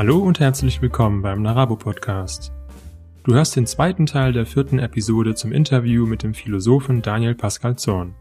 [0.00, 2.52] Hallo und herzlich willkommen beim Narabo Podcast.
[3.22, 7.76] Du hörst den zweiten Teil der vierten Episode zum Interview mit dem Philosophen Daniel Pascal
[7.76, 8.14] Zorn.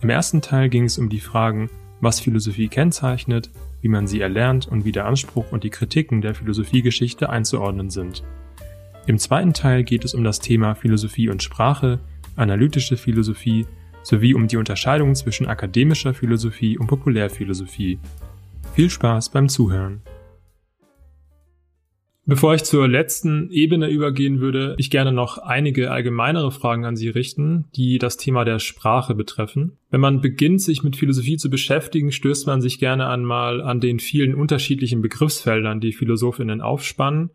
[0.00, 3.50] Im ersten Teil ging es um die Fragen, was Philosophie kennzeichnet,
[3.82, 8.24] wie man sie erlernt und wie der Anspruch und die Kritiken der Philosophiegeschichte einzuordnen sind.
[9.06, 12.00] Im zweiten Teil geht es um das Thema Philosophie und Sprache,
[12.34, 13.64] analytische Philosophie
[14.02, 18.00] sowie um die Unterscheidung zwischen akademischer Philosophie und Populärphilosophie.
[18.74, 20.02] Viel Spaß beim Zuhören.
[22.28, 27.08] Bevor ich zur letzten Ebene übergehen würde, ich gerne noch einige allgemeinere Fragen an Sie
[27.08, 29.78] richten, die das Thema der Sprache betreffen.
[29.90, 34.00] Wenn man beginnt, sich mit Philosophie zu beschäftigen, stößt man sich gerne einmal an den
[34.00, 37.30] vielen unterschiedlichen Begriffsfeldern, die Philosophinnen aufspannen.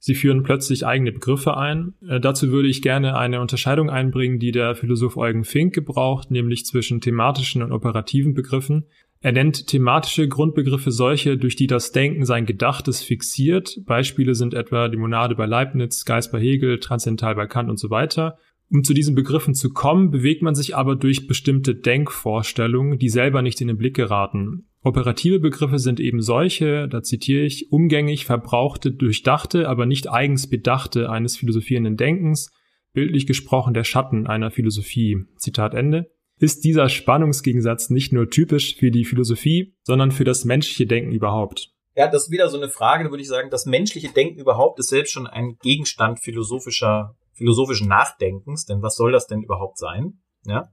[0.00, 1.94] Sie führen plötzlich eigene Begriffe ein.
[2.06, 6.66] Äh, dazu würde ich gerne eine Unterscheidung einbringen, die der Philosoph Eugen Fink gebraucht, nämlich
[6.66, 8.86] zwischen thematischen und operativen Begriffen.
[9.24, 13.80] Er nennt thematische Grundbegriffe solche, durch die das Denken sein Gedachtes fixiert.
[13.86, 17.88] Beispiele sind etwa die Monade bei Leibniz, Geist bei Hegel, Transzendental bei Kant und so
[17.88, 18.36] weiter.
[18.70, 23.40] Um zu diesen Begriffen zu kommen, bewegt man sich aber durch bestimmte Denkvorstellungen, die selber
[23.40, 24.66] nicht in den Blick geraten.
[24.82, 31.08] Operative Begriffe sind eben solche, da zitiere ich, umgängig verbrauchte, durchdachte, aber nicht eigens bedachte
[31.08, 32.52] eines philosophierenden Denkens,
[32.92, 35.24] bildlich gesprochen der Schatten einer Philosophie.
[35.38, 36.10] Zitat Ende
[36.44, 41.70] ist dieser Spannungsgegensatz nicht nur typisch für die Philosophie, sondern für das menschliche Denken überhaupt?
[41.96, 44.78] Ja, das ist wieder so eine Frage, da würde ich sagen, das menschliche Denken überhaupt
[44.78, 50.20] ist selbst schon ein Gegenstand philosophischer, philosophischen Nachdenkens, denn was soll das denn überhaupt sein?
[50.44, 50.70] Ja.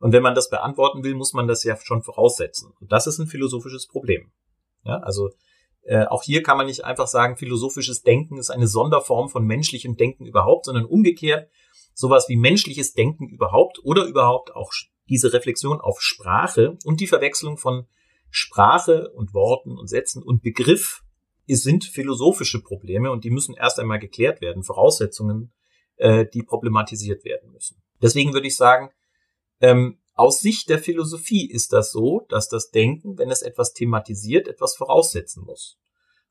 [0.00, 2.72] Und wenn man das beantworten will, muss man das ja schon voraussetzen.
[2.80, 4.32] Und das ist ein philosophisches Problem.
[4.84, 5.30] Ja, also
[5.82, 9.96] äh, auch hier kann man nicht einfach sagen, philosophisches Denken ist eine Sonderform von menschlichem
[9.96, 11.48] Denken überhaupt, sondern umgekehrt
[11.94, 14.72] sowas wie menschliches Denken überhaupt oder überhaupt auch
[15.08, 17.86] diese Reflexion auf Sprache und die Verwechslung von
[18.30, 21.02] Sprache und Worten und Sätzen und Begriff
[21.46, 25.52] sind philosophische Probleme und die müssen erst einmal geklärt werden, Voraussetzungen,
[25.96, 27.82] äh, die problematisiert werden müssen.
[28.02, 28.90] Deswegen würde ich sagen,
[29.60, 34.48] ähm, aus Sicht der Philosophie ist das so, dass das Denken, wenn es etwas thematisiert,
[34.48, 35.78] etwas voraussetzen muss.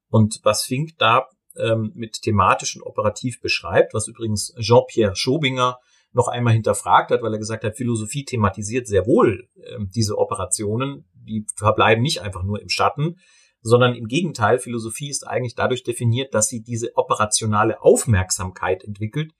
[0.09, 5.79] Und was Fink da ähm, mit thematisch und operativ beschreibt, was übrigens Jean-Pierre Schobinger
[6.13, 11.05] noch einmal hinterfragt hat, weil er gesagt hat, Philosophie thematisiert sehr wohl äh, diese Operationen,
[11.13, 13.17] die verbleiben nicht einfach nur im Schatten,
[13.61, 19.31] sondern im Gegenteil, Philosophie ist eigentlich dadurch definiert, dass sie diese operationale Aufmerksamkeit entwickelt,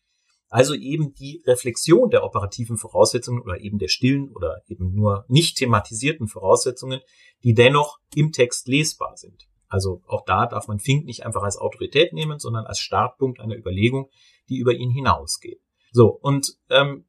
[0.50, 5.58] also eben die Reflexion der operativen Voraussetzungen oder eben der stillen oder eben nur nicht
[5.58, 7.02] thematisierten Voraussetzungen,
[7.44, 9.48] die dennoch im Text lesbar sind.
[9.68, 13.58] Also auch da darf man Fink nicht einfach als Autorität nehmen, sondern als Startpunkt einer
[13.58, 14.12] Überlegung,
[14.48, 15.63] die über ihn hinausgeht.
[15.94, 17.06] So, und ähm,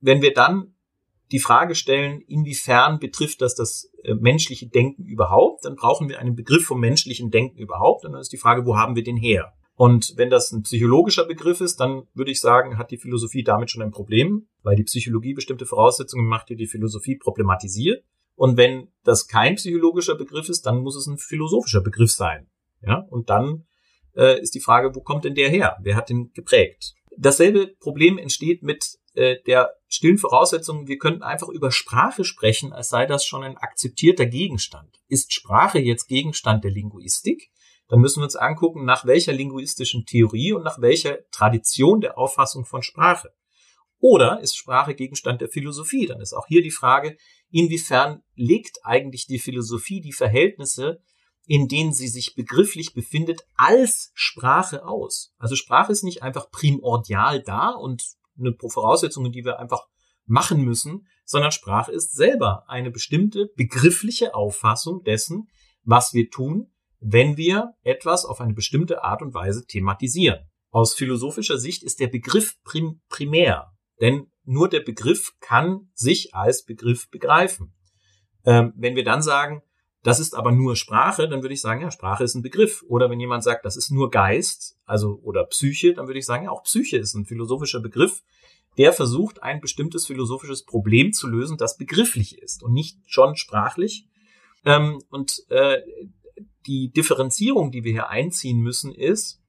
[0.00, 0.74] wenn wir dann
[1.30, 6.34] die Frage stellen, inwiefern betrifft das das äh, menschliche Denken überhaupt, dann brauchen wir einen
[6.34, 8.04] Begriff vom menschlichen Denken überhaupt.
[8.04, 9.52] Und dann ist die Frage, wo haben wir den her?
[9.76, 13.70] Und wenn das ein psychologischer Begriff ist, dann würde ich sagen, hat die Philosophie damit
[13.70, 18.04] schon ein Problem, weil die Psychologie bestimmte Voraussetzungen macht, die die Philosophie problematisiert.
[18.36, 22.48] Und wenn das kein psychologischer Begriff ist, dann muss es ein philosophischer Begriff sein.
[22.82, 23.66] Ja, und dann
[24.16, 25.76] äh, ist die Frage, wo kommt denn der her?
[25.82, 26.94] Wer hat den geprägt?
[27.18, 32.88] Dasselbe Problem entsteht mit äh, der stillen Voraussetzung, wir könnten einfach über Sprache sprechen, als
[32.88, 35.00] sei das schon ein akzeptierter Gegenstand.
[35.08, 37.50] Ist Sprache jetzt Gegenstand der Linguistik?
[37.88, 42.64] Dann müssen wir uns angucken, nach welcher linguistischen Theorie und nach welcher Tradition der Auffassung
[42.64, 43.32] von Sprache.
[43.98, 46.06] Oder ist Sprache Gegenstand der Philosophie?
[46.06, 47.16] Dann ist auch hier die Frage,
[47.50, 51.00] inwiefern legt eigentlich die Philosophie die Verhältnisse
[51.46, 55.34] in denen sie sich begrifflich befindet, als Sprache aus.
[55.38, 58.02] Also Sprache ist nicht einfach primordial da und
[58.38, 59.86] eine Voraussetzung, die wir einfach
[60.26, 65.48] machen müssen, sondern Sprache ist selber eine bestimmte begriffliche Auffassung dessen,
[65.82, 70.50] was wir tun, wenn wir etwas auf eine bestimmte Art und Weise thematisieren.
[70.70, 76.64] Aus philosophischer Sicht ist der Begriff prim primär, denn nur der Begriff kann sich als
[76.64, 77.74] Begriff begreifen.
[78.44, 79.62] Ähm, wenn wir dann sagen,
[80.04, 82.84] das ist aber nur Sprache, dann würde ich sagen, ja, Sprache ist ein Begriff.
[82.86, 86.44] Oder wenn jemand sagt, das ist nur Geist, also oder Psyche, dann würde ich sagen,
[86.44, 88.22] ja, auch Psyche ist ein philosophischer Begriff,
[88.76, 94.06] der versucht, ein bestimmtes philosophisches Problem zu lösen, das begrifflich ist und nicht schon sprachlich.
[94.66, 95.78] Ähm, und äh,
[96.66, 99.40] die Differenzierung, die wir hier einziehen müssen, ist,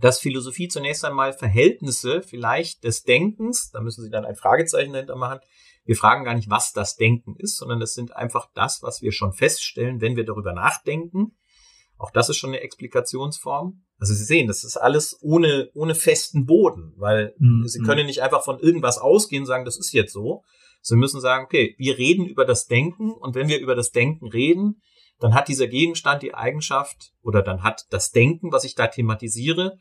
[0.00, 5.16] dass Philosophie zunächst einmal Verhältnisse vielleicht des Denkens, da müssen Sie dann ein Fragezeichen dahinter
[5.16, 5.40] machen,
[5.84, 9.12] wir fragen gar nicht, was das Denken ist, sondern das sind einfach das, was wir
[9.12, 11.36] schon feststellen, wenn wir darüber nachdenken.
[11.98, 13.82] Auch das ist schon eine Explikationsform.
[13.98, 17.66] Also Sie sehen, das ist alles ohne, ohne festen Boden, weil mhm.
[17.66, 20.42] Sie können nicht einfach von irgendwas ausgehen und sagen, das ist jetzt so.
[20.80, 24.26] Sie müssen sagen, okay, wir reden über das Denken und wenn wir über das Denken
[24.26, 24.82] reden,
[25.20, 29.78] dann hat dieser Gegenstand die Eigenschaft oder dann hat das Denken, was ich da thematisiere,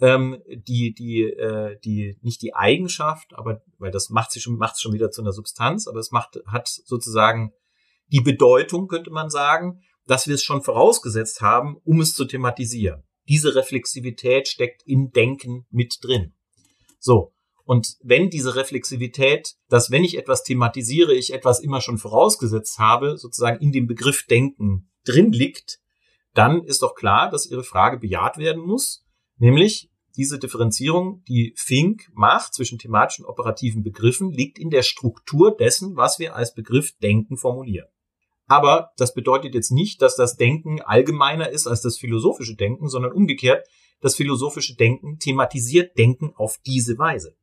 [0.00, 4.74] ähm, die, die, äh, die, nicht die Eigenschaft, aber, weil das macht sie schon, macht
[4.74, 7.52] es schon wieder zu einer Substanz, aber es macht, hat sozusagen
[8.06, 13.04] die Bedeutung, könnte man sagen, dass wir es schon vorausgesetzt haben, um es zu thematisieren.
[13.28, 16.34] Diese Reflexivität steckt in Denken mit drin.
[16.98, 17.32] So.
[17.64, 23.18] Und wenn diese Reflexivität, dass wenn ich etwas thematisiere, ich etwas immer schon vorausgesetzt habe,
[23.18, 25.78] sozusagen in dem Begriff Denken drin liegt,
[26.32, 29.04] dann ist doch klar, dass Ihre Frage bejaht werden muss,
[29.38, 35.56] nämlich diese Differenzierung, die Fink macht zwischen thematischen und operativen Begriffen, liegt in der Struktur
[35.56, 37.88] dessen, was wir als Begriff Denken formulieren.
[38.46, 43.12] Aber das bedeutet jetzt nicht, dass das Denken allgemeiner ist als das philosophische Denken, sondern
[43.12, 43.66] umgekehrt,
[44.00, 47.36] das philosophische Denken thematisiert Denken auf diese Weise.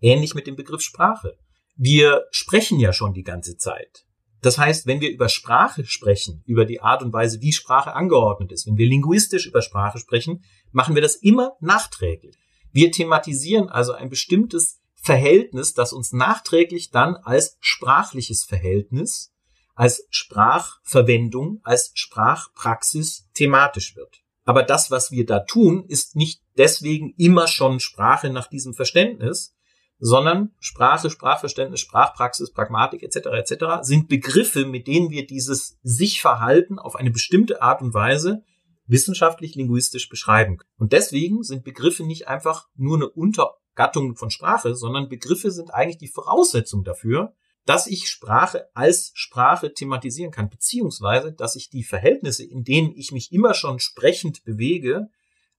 [0.00, 1.36] Ähnlich mit dem Begriff Sprache.
[1.76, 4.04] Wir sprechen ja schon die ganze Zeit.
[4.42, 8.52] Das heißt, wenn wir über Sprache sprechen, über die Art und Weise, wie Sprache angeordnet
[8.52, 12.36] ist, wenn wir linguistisch über Sprache sprechen, machen wir das immer nachträglich.
[12.72, 19.30] Wir thematisieren also ein bestimmtes Verhältnis, das uns nachträglich dann als sprachliches Verhältnis
[19.80, 24.20] als Sprachverwendung, als Sprachpraxis thematisch wird.
[24.44, 29.54] Aber das, was wir da tun, ist nicht deswegen immer schon Sprache nach diesem Verständnis,
[29.98, 33.28] sondern Sprache, Sprachverständnis, Sprachpraxis, Pragmatik etc.
[33.32, 33.64] etc.
[33.80, 38.44] sind Begriffe, mit denen wir dieses Sich-Verhalten auf eine bestimmte Art und Weise
[38.90, 40.58] wissenschaftlich linguistisch beschreiben.
[40.76, 45.98] Und deswegen sind Begriffe nicht einfach nur eine Untergattung von Sprache, sondern Begriffe sind eigentlich
[45.98, 47.34] die Voraussetzung dafür,
[47.66, 53.12] dass ich Sprache als Sprache thematisieren kann, beziehungsweise, dass ich die Verhältnisse, in denen ich
[53.12, 55.08] mich immer schon sprechend bewege,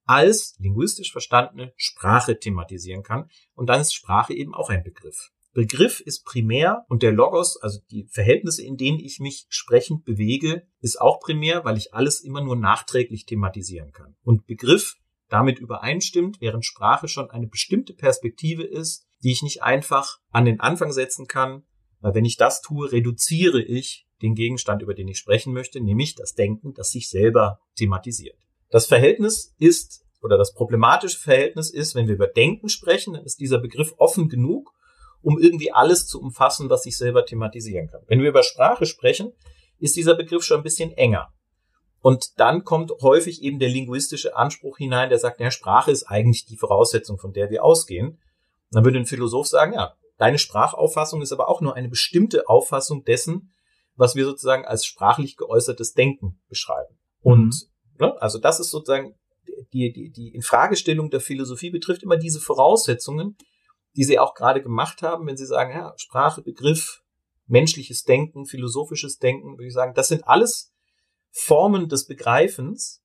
[0.06, 3.30] als linguistisch verstandene Sprache thematisieren kann.
[3.54, 5.32] Und dann ist Sprache eben auch ein Begriff.
[5.54, 10.64] Begriff ist primär und der Logos, also die Verhältnisse, in denen ich mich sprechend bewege,
[10.80, 14.16] ist auch primär, weil ich alles immer nur nachträglich thematisieren kann.
[14.24, 14.96] Und Begriff
[15.28, 20.60] damit übereinstimmt, während Sprache schon eine bestimmte Perspektive ist, die ich nicht einfach an den
[20.60, 21.64] Anfang setzen kann,
[22.00, 26.16] weil wenn ich das tue, reduziere ich den Gegenstand, über den ich sprechen möchte, nämlich
[26.16, 28.38] das Denken, das sich selber thematisiert.
[28.70, 33.40] Das Verhältnis ist, oder das problematische Verhältnis ist, wenn wir über Denken sprechen, dann ist
[33.40, 34.74] dieser Begriff offen genug,
[35.22, 38.02] um irgendwie alles zu umfassen, was sich selber thematisieren kann.
[38.08, 39.34] Wenn wir über Sprache sprechen,
[39.80, 41.30] ist dieser Begriff schon ein bisschen enger.
[42.00, 46.46] Und dann kommt häufig eben der linguistische Anspruch hinein, der sagt, ja, Sprache ist eigentlich
[46.46, 48.08] die Voraussetzung, von der wir ausgehen.
[48.08, 48.20] Und
[48.72, 53.04] dann würde ein Philosoph sagen, ja, Deine Sprachauffassung ist aber auch nur eine bestimmte Auffassung
[53.04, 53.52] dessen,
[53.96, 56.96] was wir sozusagen als sprachlich geäußertes Denken beschreiben.
[57.22, 57.56] Und
[57.98, 58.06] mhm.
[58.06, 59.16] ne, also das ist sozusagen
[59.74, 63.36] die, die, die Infragestellung der Philosophie betrifft immer diese Voraussetzungen,
[63.96, 67.04] die Sie auch gerade gemacht haben, wenn Sie sagen, ja, Sprache, Begriff,
[67.48, 70.74] menschliches Denken, philosophisches Denken, würde ich sagen, das sind alles
[71.32, 73.04] Formen des Begreifens,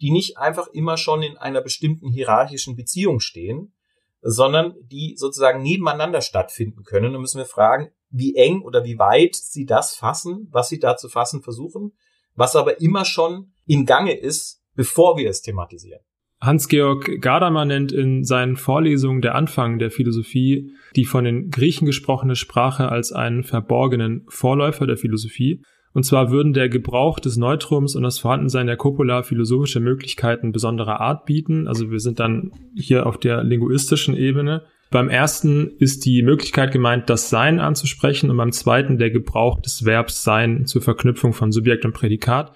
[0.00, 3.74] die nicht einfach immer schon in einer bestimmten hierarchischen Beziehung stehen,
[4.20, 7.14] sondern die sozusagen nebeneinander stattfinden können.
[7.14, 10.96] Und müssen wir fragen, wie eng oder wie weit sie das fassen, was sie da
[10.96, 11.92] zu fassen versuchen,
[12.34, 16.02] was aber immer schon in Gange ist, bevor wir es thematisieren.
[16.42, 22.36] Hans-Georg Gadamer nennt in seinen Vorlesungen der Anfang der Philosophie die von den Griechen gesprochene
[22.36, 25.62] Sprache als einen verborgenen Vorläufer der Philosophie
[25.92, 31.00] und zwar würden der Gebrauch des Neutrums und das Vorhandensein der Copula philosophische Möglichkeiten besonderer
[31.00, 31.68] Art bieten.
[31.68, 34.62] Also wir sind dann hier auf der linguistischen Ebene.
[34.90, 39.84] Beim ersten ist die Möglichkeit gemeint, das Sein anzusprechen und beim zweiten der Gebrauch des
[39.84, 42.52] Verbs Sein zur Verknüpfung von Subjekt und Prädikat.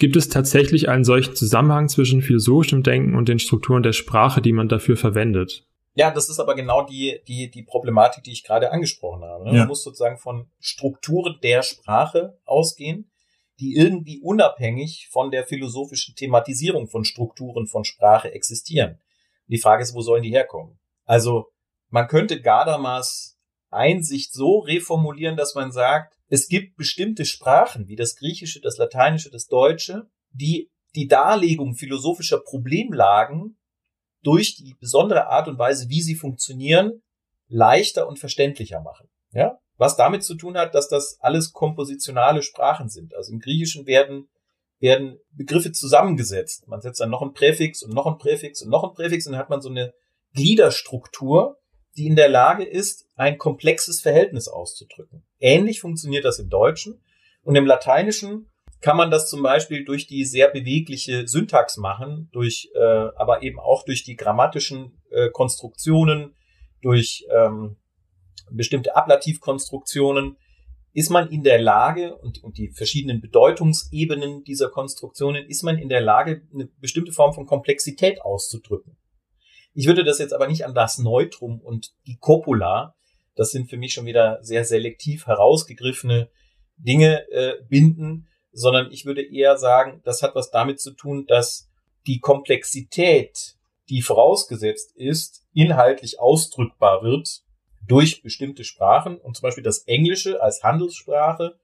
[0.00, 4.54] Gibt es tatsächlich einen solchen Zusammenhang zwischen philosophischem Denken und den Strukturen der Sprache, die
[4.54, 5.66] man dafür verwendet?
[5.92, 9.44] Ja, das ist aber genau die, die, die Problematik, die ich gerade angesprochen habe.
[9.44, 9.50] Ne?
[9.50, 9.58] Ja.
[9.58, 13.10] Man muss sozusagen von Strukturen der Sprache ausgehen,
[13.60, 18.98] die irgendwie unabhängig von der philosophischen Thematisierung von Strukturen von Sprache existieren.
[19.48, 20.78] Die Frage ist, wo sollen die herkommen?
[21.04, 21.48] Also,
[21.90, 23.38] man könnte Gadamas
[23.68, 29.30] Einsicht so reformulieren, dass man sagt, es gibt bestimmte Sprachen, wie das Griechische, das Lateinische,
[29.30, 33.58] das Deutsche, die die Darlegung philosophischer Problemlagen
[34.22, 37.02] durch die besondere Art und Weise, wie sie funktionieren,
[37.48, 39.08] leichter und verständlicher machen.
[39.32, 39.58] Ja?
[39.76, 43.14] Was damit zu tun hat, dass das alles kompositionale Sprachen sind.
[43.14, 44.28] Also im Griechischen werden,
[44.78, 46.68] werden Begriffe zusammengesetzt.
[46.68, 49.32] Man setzt dann noch ein Präfix und noch ein Präfix und noch ein Präfix und
[49.32, 49.92] dann hat man so eine
[50.34, 51.59] Gliederstruktur,
[51.96, 55.24] die in der Lage ist, ein komplexes Verhältnis auszudrücken.
[55.38, 57.02] Ähnlich funktioniert das im Deutschen.
[57.42, 62.70] Und im Lateinischen kann man das zum Beispiel durch die sehr bewegliche Syntax machen, durch,
[62.74, 66.34] äh, aber eben auch durch die grammatischen äh, Konstruktionen,
[66.80, 67.76] durch ähm,
[68.50, 70.36] bestimmte Ablativkonstruktionen,
[70.92, 75.88] ist man in der Lage und, und die verschiedenen Bedeutungsebenen dieser Konstruktionen, ist man in
[75.88, 78.96] der Lage, eine bestimmte Form von Komplexität auszudrücken.
[79.72, 82.96] Ich würde das jetzt aber nicht an das Neutrum und die Copula,
[83.36, 86.28] das sind für mich schon wieder sehr selektiv herausgegriffene
[86.76, 91.70] Dinge äh, binden, sondern ich würde eher sagen, das hat was damit zu tun, dass
[92.06, 93.56] die Komplexität,
[93.88, 97.42] die vorausgesetzt ist, inhaltlich ausdrückbar wird
[97.86, 99.18] durch bestimmte Sprachen.
[99.18, 101.58] Und zum Beispiel das Englische als Handelssprache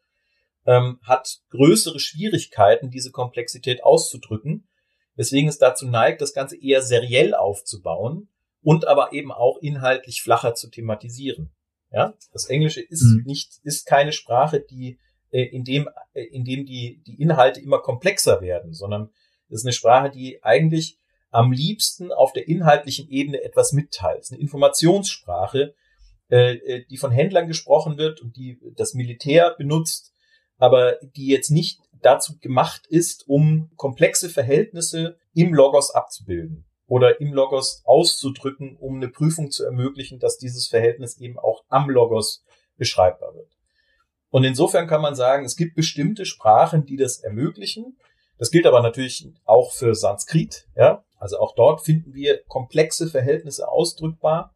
[0.66, 4.68] ähm, hat größere Schwierigkeiten, diese Komplexität auszudrücken,
[5.16, 8.28] weswegen es dazu neigt, das Ganze eher seriell aufzubauen
[8.62, 11.50] und aber eben auch inhaltlich flacher zu thematisieren.
[11.90, 13.22] Ja, das Englische ist mhm.
[13.24, 14.98] nicht, ist keine Sprache, die
[15.30, 19.10] äh, in dem, äh, in dem die, die Inhalte immer komplexer werden, sondern
[19.48, 20.98] es ist eine Sprache, die eigentlich
[21.30, 24.20] am liebsten auf der inhaltlichen Ebene etwas mitteilt.
[24.20, 25.74] Es ist eine Informationssprache,
[26.28, 30.12] äh, äh, die von Händlern gesprochen wird und die das Militär benutzt,
[30.58, 37.32] aber die jetzt nicht dazu gemacht ist, um komplexe Verhältnisse im Logos abzubilden oder im
[37.32, 42.44] Logos auszudrücken, um eine Prüfung zu ermöglichen, dass dieses Verhältnis eben auch am Logos
[42.76, 43.50] beschreibbar wird.
[44.30, 47.96] Und insofern kann man sagen, es gibt bestimmte Sprachen, die das ermöglichen.
[48.38, 50.66] Das gilt aber natürlich auch für Sanskrit.
[50.76, 51.04] Ja?
[51.18, 54.54] Also auch dort finden wir komplexe Verhältnisse ausdrückbar.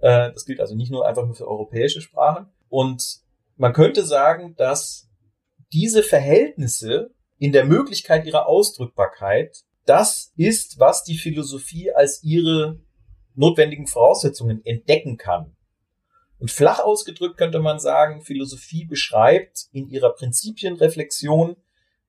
[0.00, 2.52] Äh, das gilt also nicht nur einfach nur für europäische Sprachen.
[2.68, 3.22] Und
[3.56, 5.07] man könnte sagen, dass
[5.72, 12.78] diese Verhältnisse in der Möglichkeit ihrer Ausdrückbarkeit das ist, was die Philosophie als ihre
[13.34, 15.56] notwendigen Voraussetzungen entdecken kann.
[16.38, 21.56] Und flach ausgedrückt könnte man sagen, Philosophie beschreibt in ihrer Prinzipienreflexion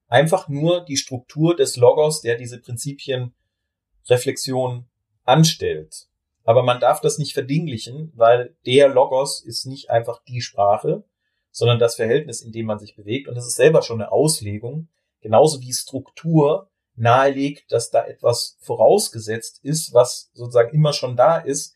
[0.08, 4.90] einfach nur die Struktur des Logos, der diese Prinzipienreflexion
[5.24, 6.10] anstellt.
[6.44, 11.06] Aber man darf das nicht verdinglichen, weil der Logos ist nicht einfach die Sprache,
[11.52, 13.28] sondern das Verhältnis, in dem man sich bewegt.
[13.28, 14.88] Und das ist selber schon eine Auslegung,
[15.22, 21.76] genauso wie Struktur nahelegt, dass da etwas vorausgesetzt ist, was sozusagen immer schon da ist.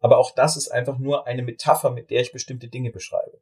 [0.00, 3.40] Aber auch das ist einfach nur eine Metapher, mit der ich bestimmte Dinge beschreibe.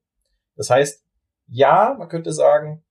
[0.57, 1.03] Das heißt,
[1.49, 2.85] ja, man könnte sagen,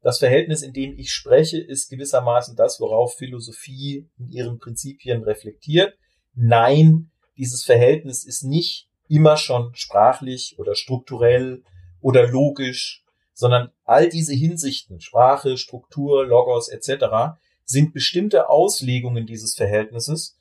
[0.00, 5.98] das Verhältnis, in dem ich spreche, ist gewissermaßen das, worauf Philosophie in ihren Prinzipien reflektiert.
[6.34, 11.62] Nein, dieses Verhältnis ist nicht immer schon sprachlich oder strukturell
[12.00, 13.02] oder logisch,
[13.32, 20.38] sondern all diese Hinsichten, Sprache, Struktur, Logos etc., sind bestimmte Auslegungen dieses Verhältnisses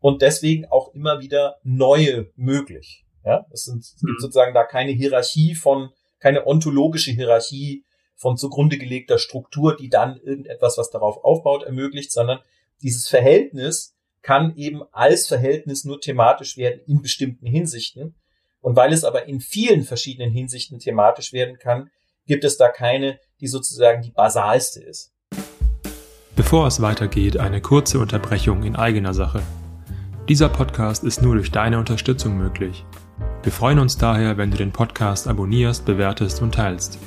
[0.00, 3.04] und deswegen auch immer wieder neue möglich.
[3.24, 4.20] Ja, es, sind, es gibt mhm.
[4.20, 7.84] sozusagen da keine Hierarchie von, keine ontologische Hierarchie
[8.16, 12.40] von zugrunde gelegter Struktur, die dann irgendetwas, was darauf aufbaut, ermöglicht, sondern
[12.82, 18.14] dieses Verhältnis kann eben als Verhältnis nur thematisch werden in bestimmten Hinsichten.
[18.60, 21.90] Und weil es aber in vielen verschiedenen Hinsichten thematisch werden kann,
[22.26, 25.12] gibt es da keine, die sozusagen die basalste ist.
[26.36, 29.42] Bevor es weitergeht, eine kurze Unterbrechung in eigener Sache.
[30.28, 32.84] Dieser Podcast ist nur durch deine Unterstützung möglich.
[33.42, 36.98] Wir freuen uns daher, wenn du den Podcast abonnierst, bewertest und teilst.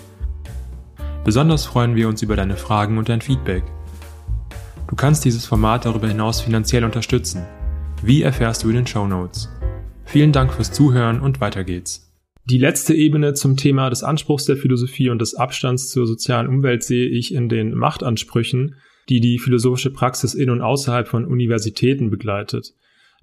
[1.24, 3.64] Besonders freuen wir uns über deine Fragen und dein Feedback.
[4.88, 7.46] Du kannst dieses Format darüber hinaus finanziell unterstützen.
[8.02, 9.50] Wie erfährst du in den Show Notes?
[10.14, 12.14] Vielen Dank fürs Zuhören und weiter geht's.
[12.46, 16.84] Die letzte Ebene zum Thema des Anspruchs der Philosophie und des Abstands zur sozialen Umwelt
[16.84, 18.76] sehe ich in den Machtansprüchen,
[19.10, 22.76] die die philosophische Praxis in und außerhalb von Universitäten begleitet.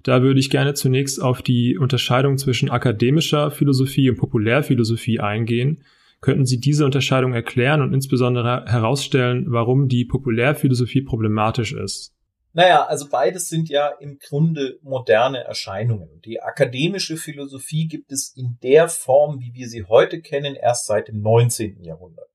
[0.03, 5.85] Da würde ich gerne zunächst auf die Unterscheidung zwischen akademischer Philosophie und Populärphilosophie eingehen,
[6.21, 12.13] Könnten Sie diese Unterscheidung erklären und insbesondere herausstellen, warum die Populärphilosophie problematisch ist?
[12.53, 16.21] Naja, also beides sind ja im Grunde moderne Erscheinungen.
[16.25, 21.07] Die akademische Philosophie gibt es in der Form, wie wir sie heute kennen, erst seit
[21.07, 21.81] dem 19.
[21.83, 22.29] Jahrhundert.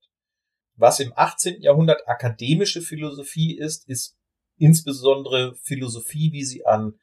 [0.75, 1.61] Was im 18.
[1.61, 4.15] Jahrhundert akademische Philosophie ist, ist
[4.57, 6.93] insbesondere Philosophie, wie sie an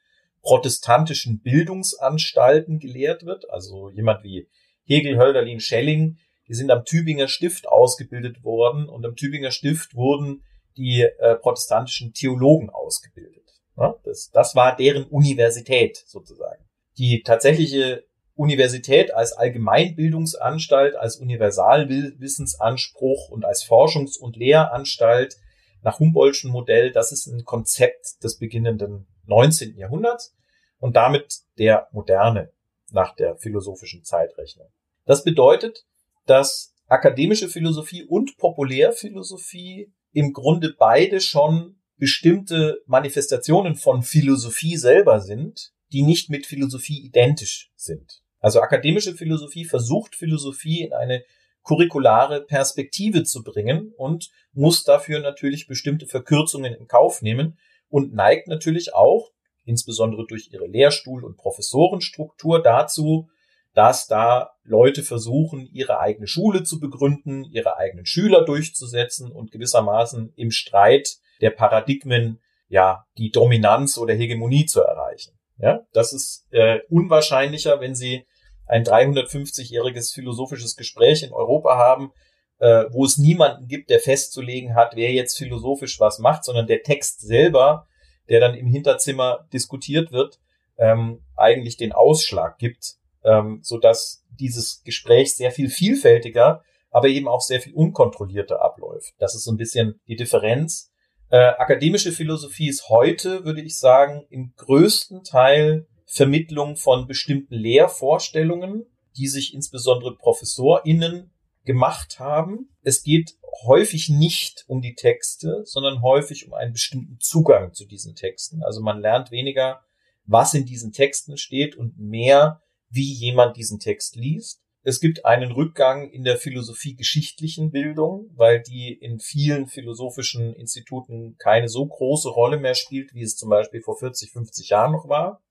[0.41, 3.49] protestantischen Bildungsanstalten gelehrt wird.
[3.49, 4.47] Also jemand wie
[4.85, 6.17] Hegel, Hölderlin, Schelling,
[6.47, 10.43] die sind am Tübinger Stift ausgebildet worden und am Tübinger Stift wurden
[10.77, 13.43] die äh, protestantischen Theologen ausgebildet.
[13.77, 16.63] Ja, das, das war deren Universität sozusagen.
[16.97, 18.03] Die tatsächliche
[18.35, 25.37] Universität als Allgemeinbildungsanstalt, als Universalwissensanspruch und als Forschungs- und Lehranstalt
[25.81, 29.77] nach Humboldtschen Modell, das ist ein Konzept des beginnenden 19.
[29.77, 30.35] Jahrhunderts
[30.79, 32.51] und damit der Moderne
[32.91, 34.67] nach der philosophischen Zeitrechnung.
[35.05, 35.85] Das bedeutet,
[36.25, 45.73] dass akademische Philosophie und Populärphilosophie im Grunde beide schon bestimmte Manifestationen von Philosophie selber sind,
[45.91, 48.21] die nicht mit Philosophie identisch sind.
[48.39, 51.23] Also akademische Philosophie versucht Philosophie in eine
[51.63, 57.57] curriculare Perspektive zu bringen und muss dafür natürlich bestimmte Verkürzungen in Kauf nehmen
[57.89, 59.31] und neigt natürlich auch,
[59.65, 63.27] insbesondere durch ihre Lehrstuhl- und Professorenstruktur, dazu,
[63.75, 70.33] dass da Leute versuchen, ihre eigene Schule zu begründen, ihre eigenen Schüler durchzusetzen und gewissermaßen
[70.35, 75.37] im Streit der Paradigmen ja die Dominanz oder Hegemonie zu erreichen.
[75.57, 78.25] Ja, das ist äh, unwahrscheinlicher, wenn Sie
[78.65, 82.11] ein 350-jähriges philosophisches Gespräch in Europa haben,
[82.59, 86.81] äh, wo es niemanden gibt, der festzulegen hat, wer jetzt philosophisch was macht, sondern der
[86.81, 87.87] Text selber,
[88.29, 90.39] der dann im Hinterzimmer diskutiert wird,
[90.77, 97.27] ähm, eigentlich den Ausschlag gibt, ähm, so dass dieses Gespräch sehr viel vielfältiger, aber eben
[97.27, 99.13] auch sehr viel unkontrollierter abläuft.
[99.19, 100.91] Das ist so ein bisschen die Differenz.
[101.29, 108.85] Äh, akademische Philosophie ist heute, würde ich sagen, im größten Teil Vermittlung von bestimmten Lehrvorstellungen,
[109.17, 111.31] die sich insbesondere ProfessorInnen
[111.65, 112.69] gemacht haben.
[112.83, 118.15] Es geht häufig nicht um die Texte, sondern häufig um einen bestimmten Zugang zu diesen
[118.15, 118.63] Texten.
[118.63, 119.81] Also man lernt weniger,
[120.25, 124.61] was in diesen Texten steht und mehr, wie jemand diesen Text liest.
[124.83, 131.69] Es gibt einen Rückgang in der philosophie-geschichtlichen Bildung, weil die in vielen philosophischen Instituten keine
[131.69, 135.41] so große Rolle mehr spielt, wie es zum Beispiel vor 40, 50 Jahren noch war.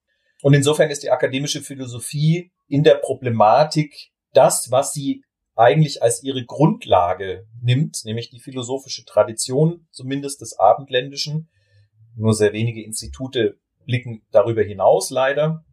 [0.43, 5.25] Und insofern ist die akademische Philosophie in der Problematik das, was sie
[5.57, 11.49] eigentlich als ihre Grundlage nimmt, nämlich die philosophische Tradition, zumindest des Abendländischen.
[12.17, 15.64] Nur sehr wenige Institute blicken darüber hinaus leider.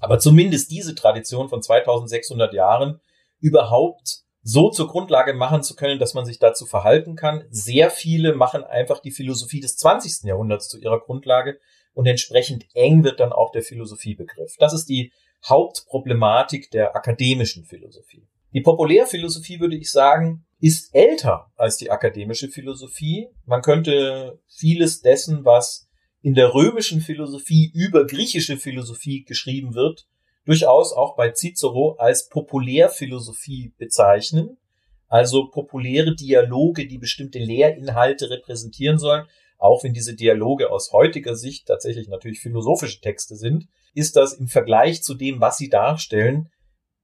[0.00, 3.00] Aber zumindest diese Tradition von 2600 Jahren
[3.40, 7.44] überhaupt so zur Grundlage machen zu können, dass man sich dazu verhalten kann.
[7.50, 10.24] Sehr viele machen einfach die Philosophie des 20.
[10.24, 11.58] Jahrhunderts zu ihrer Grundlage
[11.92, 14.54] und entsprechend eng wird dann auch der Philosophiebegriff.
[14.58, 15.12] Das ist die
[15.46, 18.26] Hauptproblematik der akademischen Philosophie.
[18.54, 23.28] Die Populärphilosophie, würde ich sagen, ist älter als die akademische Philosophie.
[23.44, 25.87] Man könnte vieles dessen, was
[26.28, 30.06] in der römischen Philosophie über griechische Philosophie geschrieben wird,
[30.44, 34.58] durchaus auch bei Cicero als Populärphilosophie bezeichnen,
[35.06, 39.26] also populäre Dialoge, die bestimmte Lehrinhalte repräsentieren sollen,
[39.56, 44.48] auch wenn diese Dialoge aus heutiger Sicht tatsächlich natürlich philosophische Texte sind, ist das im
[44.48, 46.50] Vergleich zu dem, was sie darstellen,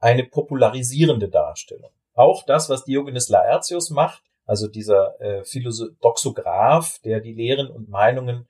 [0.01, 1.93] eine popularisierende Darstellung.
[2.13, 5.43] Auch das, was Diogenes Laertius macht, also dieser äh,
[6.03, 8.47] Doxograph, der die Lehren und Meinungen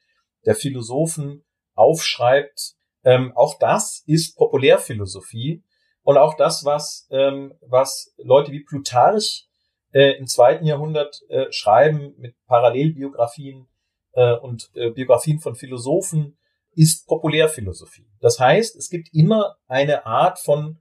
[0.46, 2.74] der Philosophen aufschreibt.
[3.04, 5.62] Ähm, auch das ist Populärphilosophie
[6.02, 9.48] und auch das, was, ähm, was Leute wie Plutarch
[9.92, 13.66] äh, im zweiten Jahrhundert äh, schreiben mit Parallelbiografien
[14.12, 16.36] äh, und äh, Biografien von Philosophen,
[16.76, 18.06] ist Populärphilosophie.
[18.20, 20.78] Das heißt, es gibt immer eine Art von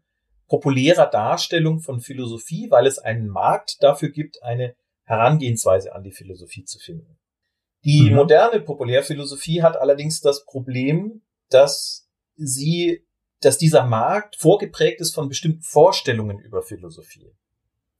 [0.47, 6.63] populärer Darstellung von Philosophie, weil es einen Markt dafür gibt, eine Herangehensweise an die Philosophie
[6.63, 7.17] zu finden.
[7.85, 8.15] Die mhm.
[8.15, 13.05] moderne Populärphilosophie hat allerdings das Problem, dass sie,
[13.41, 17.33] dass dieser Markt vorgeprägt ist von bestimmten Vorstellungen über Philosophie.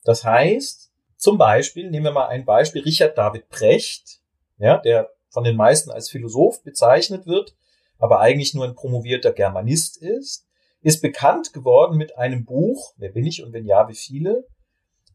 [0.04, 4.20] Das heißt, zum Beispiel, nehmen wir mal ein Beispiel, Richard David Precht,
[4.58, 7.56] ja, der von den meisten als Philosoph bezeichnet wird,
[7.98, 10.48] aber eigentlich nur ein promovierter Germanist ist,
[10.82, 14.46] ist bekannt geworden mit einem Buch, wer bin ich und wenn ja, wie viele,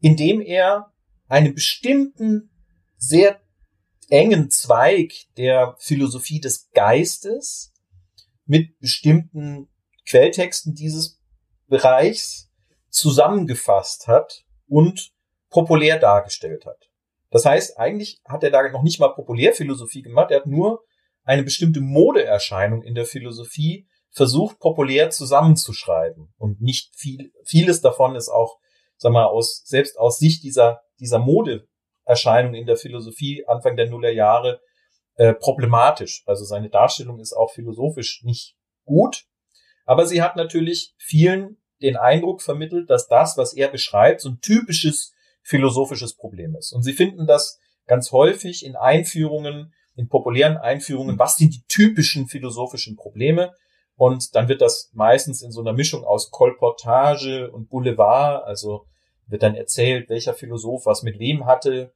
[0.01, 0.93] in dem er
[1.29, 2.51] einen bestimmten,
[2.97, 3.41] sehr
[4.11, 7.73] engen Zweig der Philosophie des Geistes
[8.47, 9.69] mit bestimmten
[10.07, 11.21] Quelltexten dieses
[11.67, 12.51] Bereichs
[12.89, 15.13] zusammengefasst hat und
[15.51, 16.89] populär dargestellt hat.
[17.31, 20.85] Das heißt, eigentlich hat er da noch nicht mal Populärphilosophie gemacht, er hat nur
[21.25, 26.33] eine bestimmte Modeerscheinung in der Philosophie versucht, populär zusammenzuschreiben.
[26.39, 28.59] Und nicht viel, vieles davon ist auch,
[28.97, 31.69] sag mal, aus, selbst aus Sicht dieser, dieser Mode
[32.09, 34.61] Erscheinung in der Philosophie Anfang der Nullerjahre
[35.17, 36.23] äh, problematisch.
[36.27, 39.25] Also seine Darstellung ist auch philosophisch nicht gut.
[39.85, 44.41] Aber sie hat natürlich vielen den Eindruck vermittelt, dass das, was er beschreibt, so ein
[44.41, 46.73] typisches philosophisches Problem ist.
[46.73, 52.27] Und sie finden das ganz häufig in Einführungen, in populären Einführungen, was sind die typischen
[52.27, 53.53] philosophischen Probleme?
[53.97, 58.87] Und dann wird das meistens in so einer Mischung aus Kolportage und Boulevard, also
[59.27, 61.93] wird dann erzählt, welcher Philosoph was mit wem hatte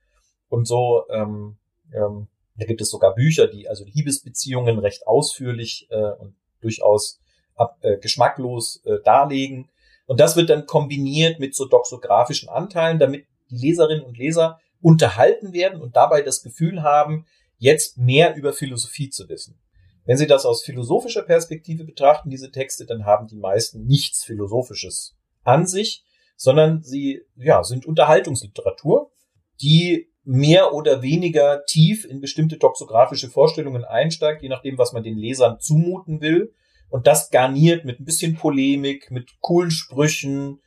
[0.52, 1.04] und so.
[1.10, 1.56] Ähm,
[1.92, 7.20] ähm, da gibt es sogar Bücher, die also Liebesbeziehungen recht ausführlich äh, und durchaus
[7.56, 9.70] ab, äh, geschmacklos äh, darlegen.
[10.06, 15.52] Und das wird dann kombiniert mit so doxografischen Anteilen, damit die Leserinnen und Leser unterhalten
[15.52, 17.26] werden und dabei das Gefühl haben,
[17.58, 19.58] jetzt mehr über Philosophie zu wissen.
[20.04, 25.16] Wenn Sie das aus philosophischer Perspektive betrachten, diese Texte, dann haben die meisten nichts Philosophisches
[25.44, 26.04] an sich,
[26.36, 29.12] sondern sie ja, sind Unterhaltungsliteratur,
[29.60, 35.16] die mehr oder weniger tief in bestimmte toxografische Vorstellungen einsteigt, je nachdem, was man den
[35.16, 36.54] Lesern zumuten will.
[36.90, 40.60] Und das garniert mit ein bisschen Polemik, mit coolen Sprüchen.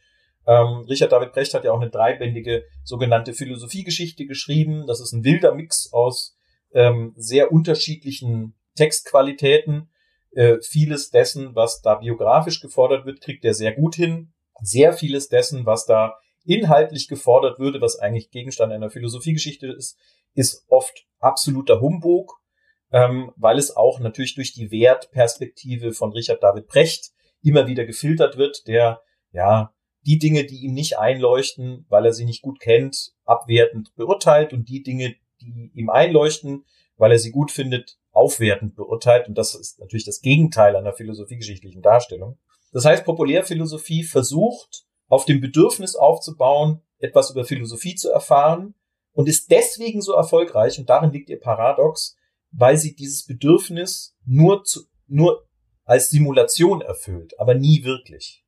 [0.48, 4.86] Ähm, Richard David Brecht hat ja auch eine dreibändige sogenannte Philosophiegeschichte geschrieben.
[4.88, 6.36] Das ist ein wilder Mix aus
[6.74, 9.90] ähm, sehr unterschiedlichen Textqualitäten.
[10.32, 14.34] Äh, vieles dessen, was da biografisch gefordert wird, kriegt er sehr gut hin.
[14.62, 16.16] Sehr vieles dessen, was da
[16.46, 19.98] inhaltlich gefordert würde, was eigentlich Gegenstand einer Philosophiegeschichte ist,
[20.34, 22.40] ist oft absoluter Humbug,
[22.92, 28.38] ähm, weil es auch natürlich durch die Wertperspektive von Richard David Brecht immer wieder gefiltert
[28.38, 29.74] wird, der ja
[30.06, 34.70] die Dinge, die ihm nicht einleuchten, weil er sie nicht gut kennt, abwertend beurteilt und
[34.70, 36.66] die Dinge, die ihm einleuchten,
[36.98, 39.28] weil er sie gut findet, aufwertend beurteilt.
[39.28, 42.38] Und das ist natürlich das Gegenteil einer philosophiegeschichtlichen Darstellung.
[42.72, 48.76] Das heißt, Populärphilosophie versucht, auf dem Bedürfnis aufzubauen, etwas über Philosophie zu erfahren
[49.14, 52.16] und ist deswegen so erfolgreich, und darin liegt ihr Paradox,
[52.52, 55.48] weil sie dieses Bedürfnis nur, zu, nur
[55.84, 58.44] als Simulation erfüllt, aber nie wirklich.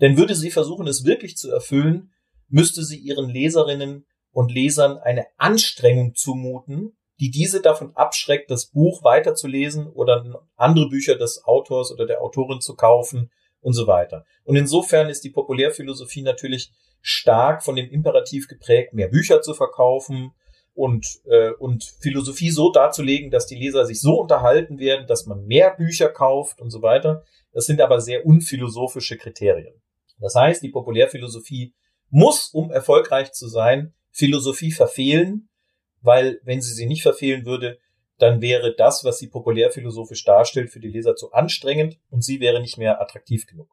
[0.00, 2.12] Denn würde sie versuchen, es wirklich zu erfüllen,
[2.48, 9.02] müsste sie ihren Leserinnen und Lesern eine Anstrengung zumuten, die diese davon abschreckt, das Buch
[9.02, 14.24] weiterzulesen oder andere Bücher des Autors oder der Autorin zu kaufen und so weiter.
[14.44, 20.32] Und insofern ist die Populärphilosophie natürlich stark von dem Imperativ geprägt, mehr Bücher zu verkaufen
[20.74, 25.44] und, äh, und Philosophie so darzulegen, dass die Leser sich so unterhalten werden, dass man
[25.44, 27.24] mehr Bücher kauft und so weiter.
[27.52, 29.74] Das sind aber sehr unphilosophische Kriterien.
[30.20, 31.74] Das heißt, die Populärphilosophie
[32.10, 35.48] muss, um erfolgreich zu sein, Philosophie verfehlen,
[36.00, 37.78] weil wenn sie sie nicht verfehlen würde,
[38.18, 42.60] dann wäre das, was sie populärphilosophisch darstellt, für die Leser zu anstrengend und sie wäre
[42.60, 43.68] nicht mehr attraktiv genug.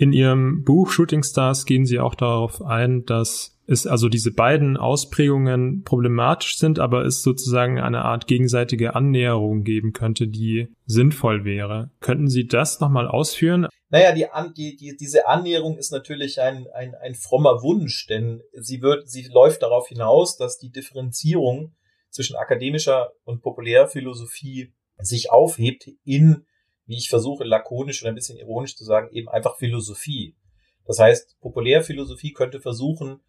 [0.00, 4.76] In Ihrem Buch Shooting Stars gehen Sie auch darauf ein, dass es also diese beiden
[4.76, 11.90] Ausprägungen problematisch sind, aber es sozusagen eine Art gegenseitige Annäherung geben könnte, die sinnvoll wäre.
[11.98, 13.66] Könnten Sie das nochmal ausführen?
[13.90, 18.82] Naja, die, die, die, diese Annäherung ist natürlich ein, ein, ein frommer Wunsch, denn sie
[18.82, 21.74] wird, sie läuft darauf hinaus, dass die Differenzierung
[22.10, 26.46] zwischen akademischer und Populärphilosophie sich aufhebt in,
[26.86, 30.36] wie ich versuche, lakonisch oder ein bisschen ironisch zu sagen, eben einfach Philosophie.
[30.86, 33.20] Das heißt, Populärphilosophie könnte versuchen,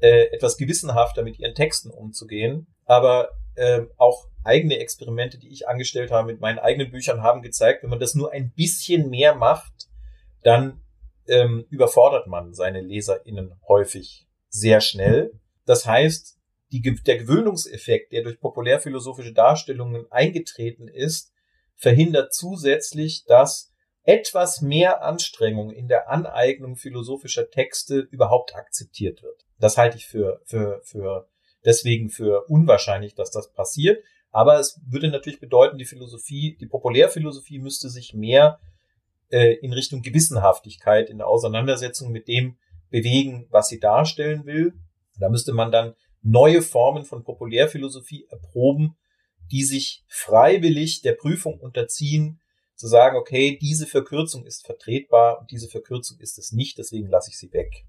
[0.00, 6.10] äh, etwas gewissenhafter mit ihren Texten umzugehen, aber äh, auch eigene Experimente, die ich angestellt
[6.10, 9.88] habe mit meinen eigenen Büchern, haben gezeigt, wenn man das nur ein bisschen mehr macht,
[10.42, 10.82] dann
[11.26, 15.32] ähm, überfordert man seine LeserInnen häufig sehr schnell.
[15.64, 16.37] Das heißt,
[16.72, 21.32] die, der Gewöhnungseffekt, der durch populärphilosophische Darstellungen eingetreten ist,
[21.74, 29.46] verhindert zusätzlich, dass etwas mehr Anstrengung in der Aneignung philosophischer Texte überhaupt akzeptiert wird.
[29.58, 31.28] Das halte ich für, für, für
[31.64, 34.02] deswegen für unwahrscheinlich, dass das passiert.
[34.30, 38.60] Aber es würde natürlich bedeuten, die Philosophie, die Populärphilosophie müsste sich mehr
[39.30, 42.56] äh, in Richtung Gewissenhaftigkeit in der Auseinandersetzung mit dem
[42.90, 44.74] bewegen, was sie darstellen will.
[45.18, 48.96] Da müsste man dann neue Formen von Populärphilosophie erproben,
[49.50, 52.40] die sich freiwillig der Prüfung unterziehen,
[52.74, 57.30] zu sagen, okay, diese Verkürzung ist vertretbar und diese Verkürzung ist es nicht, deswegen lasse
[57.30, 57.84] ich sie weg.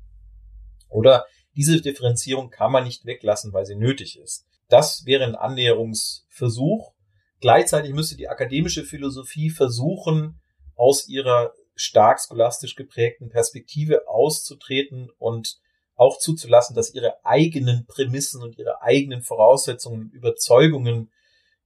[0.89, 4.47] Oder diese Differenzierung kann man nicht weglassen, weil sie nötig ist.
[4.67, 6.93] Das wäre ein Annäherungsversuch.
[7.39, 10.41] Gleichzeitig müsste die akademische Philosophie versuchen,
[10.75, 15.59] aus ihrer stark scholastisch geprägten Perspektive auszutreten und
[15.99, 21.11] auch zuzulassen, dass ihre eigenen Prämissen und ihre eigenen Voraussetzungen, Überzeugungen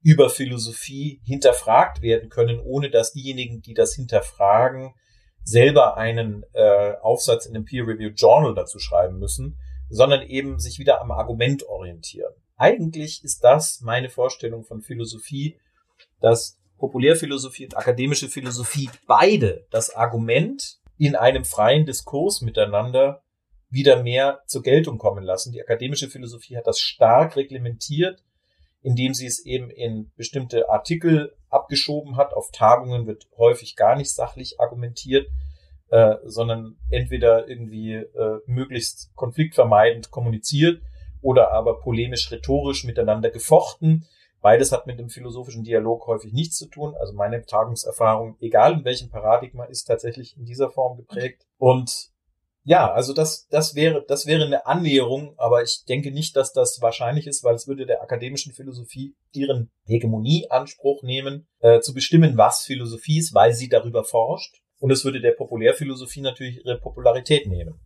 [0.02, 4.94] über Philosophie hinterfragt werden können, ohne dass diejenigen, die das hinterfragen,
[5.44, 11.02] selber einen äh, Aufsatz in einem Peer-Review Journal dazu schreiben müssen, sondern eben sich wieder
[11.02, 12.34] am Argument orientieren.
[12.58, 15.58] Eigentlich ist das meine Vorstellung von Philosophie,
[16.22, 23.23] dass Populärphilosophie und akademische Philosophie beide das Argument in einem freien Diskurs miteinander
[23.74, 25.52] wieder mehr zur Geltung kommen lassen.
[25.52, 28.24] Die akademische Philosophie hat das stark reglementiert,
[28.82, 32.34] indem sie es eben in bestimmte Artikel abgeschoben hat.
[32.34, 35.28] Auf Tagungen wird häufig gar nicht sachlich argumentiert,
[35.90, 40.82] äh, sondern entweder irgendwie äh, möglichst konfliktvermeidend kommuniziert
[41.22, 44.06] oder aber polemisch rhetorisch miteinander gefochten.
[44.42, 46.94] Beides hat mit dem philosophischen Dialog häufig nichts zu tun.
[47.00, 51.48] Also meine Tagungserfahrung, egal in welchem Paradigma, ist tatsächlich in dieser Form geprägt.
[51.58, 52.13] Und
[52.66, 56.80] ja, also das, das wäre, das wäre eine Annäherung, aber ich denke nicht, dass das
[56.82, 62.62] wahrscheinlich ist, weil es würde der akademischen Philosophie ihren Hegemonieanspruch nehmen, äh, zu bestimmen, was
[62.62, 64.62] Philosophie ist, weil sie darüber forscht.
[64.80, 67.80] Und es würde der Populärphilosophie natürlich ihre Popularität nehmen.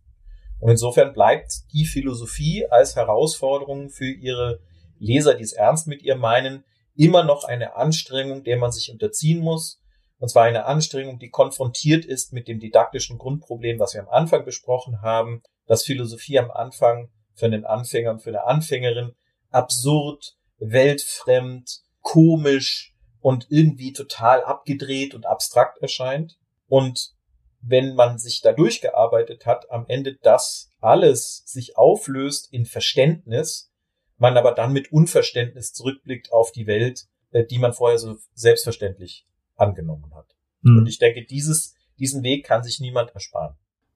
[0.60, 4.60] Und insofern bleibt die Philosophie als Herausforderung für ihre
[4.98, 6.64] Leser, die es ernst mit ihr meinen,
[6.94, 9.80] immer noch eine Anstrengung, der man sich unterziehen muss.
[10.18, 14.44] Und zwar eine Anstrengung, die konfrontiert ist mit dem didaktischen Grundproblem, was wir am Anfang
[14.44, 19.14] besprochen haben, dass Philosophie am Anfang für einen Anfänger und für eine Anfängerin
[19.50, 26.36] absurd, weltfremd, komisch und irgendwie total abgedreht und abstrakt erscheint.
[26.66, 27.12] Und
[27.60, 33.70] wenn man sich da durchgearbeitet hat, am Ende das alles sich auflöst in Verständnis,
[34.16, 39.27] man aber dann mit Unverständnis zurückblickt auf die Welt, äh, die man vorher so selbstverständlich
[39.58, 40.34] angenommen hat.
[40.62, 40.78] Mhm.
[40.78, 43.54] Und ich denke, dieses, diesen Weg kann sich niemand ersparen.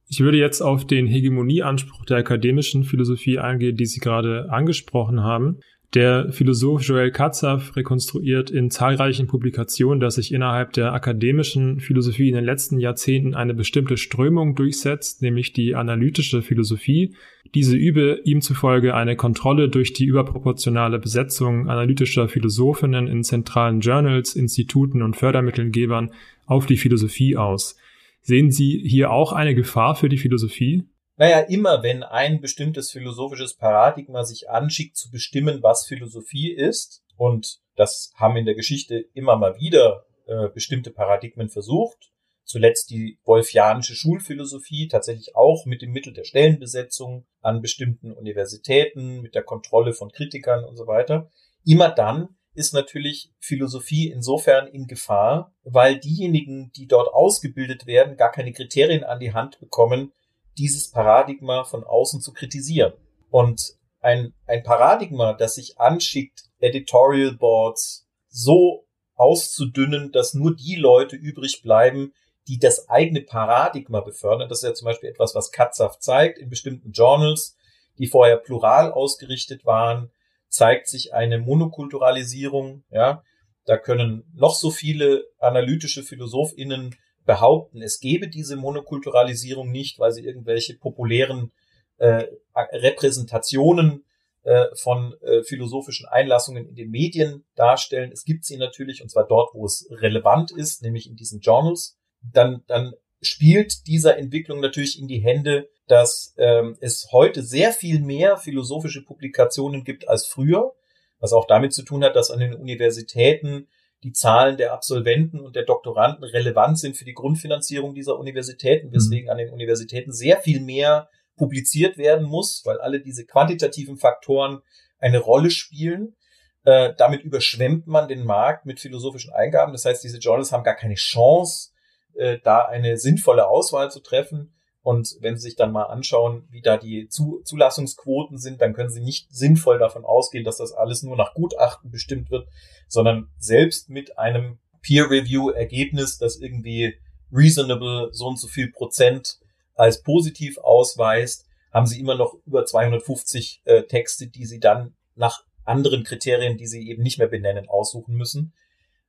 [0.09, 5.61] Ich würde jetzt auf den Hegemonieanspruch der akademischen Philosophie eingehen, die Sie gerade angesprochen haben.
[5.94, 12.35] Der Philosoph Joel Katzav rekonstruiert in zahlreichen Publikationen, dass sich innerhalb der akademischen Philosophie in
[12.35, 17.14] den letzten Jahrzehnten eine bestimmte Strömung durchsetzt, nämlich die analytische Philosophie.
[17.55, 24.35] Diese übe ihm zufolge eine Kontrolle durch die überproportionale Besetzung analytischer Philosophinnen in zentralen Journals,
[24.35, 26.12] Instituten und Fördermittelgebern
[26.46, 27.76] auf die Philosophie aus.
[28.22, 30.85] Sehen Sie hier auch eine Gefahr für die Philosophie?
[31.23, 37.61] Naja, immer wenn ein bestimmtes philosophisches Paradigma sich anschickt zu bestimmen, was Philosophie ist, und
[37.77, 42.11] das haben in der Geschichte immer mal wieder äh, bestimmte Paradigmen versucht,
[42.43, 49.37] zuletzt die wolfianische Schulphilosophie, tatsächlich auch mit dem Mittel der Stellenbesetzung an bestimmten Universitäten, mit
[49.37, 51.31] der Kontrolle von Kritikern und so weiter.
[51.65, 58.33] Immer dann ist natürlich Philosophie insofern in Gefahr, weil diejenigen, die dort ausgebildet werden, gar
[58.33, 60.11] keine Kriterien an die Hand bekommen,
[60.59, 62.93] dieses Paradigma von außen zu kritisieren.
[63.31, 71.17] Und ein, ein Paradigma, das sich anschickt, Editorial Boards so auszudünnen, dass nur die Leute
[71.17, 72.12] übrig bleiben,
[72.49, 74.49] die das eigene Paradigma befördern.
[74.49, 77.57] Das ist ja zum Beispiel etwas, was Katzaft zeigt in bestimmten Journals,
[77.99, 80.11] die vorher plural ausgerichtet waren,
[80.49, 83.23] zeigt sich eine Monokulturalisierung, ja.
[83.65, 90.25] Da können noch so viele analytische PhilosophInnen behaupten, es gebe diese Monokulturalisierung nicht, weil sie
[90.25, 91.53] irgendwelche populären
[91.99, 94.05] äh, Repräsentationen
[94.45, 98.11] äh, von äh, philosophischen Einlassungen in den Medien darstellen.
[98.13, 101.97] Es gibt sie natürlich, und zwar dort, wo es relevant ist, nämlich in diesen Journals.
[102.23, 108.01] Dann, dann spielt dieser Entwicklung natürlich in die Hände, dass ähm, es heute sehr viel
[108.01, 110.73] mehr philosophische Publikationen gibt als früher,
[111.21, 113.69] was auch damit zu tun hat, dass an den Universitäten
[114.03, 118.95] die Zahlen der Absolventen und der Doktoranden relevant sind für die Grundfinanzierung dieser Universitäten, mhm.
[118.95, 124.62] weswegen an den Universitäten sehr viel mehr publiziert werden muss, weil alle diese quantitativen Faktoren
[124.99, 126.17] eine Rolle spielen.
[126.65, 129.73] Äh, damit überschwemmt man den Markt mit philosophischen Eingaben.
[129.73, 131.71] Das heißt, diese Journals haben gar keine Chance,
[132.15, 134.55] äh, da eine sinnvolle Auswahl zu treffen.
[134.83, 139.01] Und wenn Sie sich dann mal anschauen, wie da die Zulassungsquoten sind, dann können Sie
[139.01, 142.49] nicht sinnvoll davon ausgehen, dass das alles nur nach Gutachten bestimmt wird,
[142.88, 146.97] sondern selbst mit einem Peer-Review-Ergebnis, das irgendwie
[147.33, 149.38] reasonable so und so viel Prozent
[149.77, 155.45] als positiv ausweist, haben Sie immer noch über 250 äh, Texte, die Sie dann nach
[155.64, 158.53] anderen Kriterien, die Sie eben nicht mehr benennen, aussuchen müssen.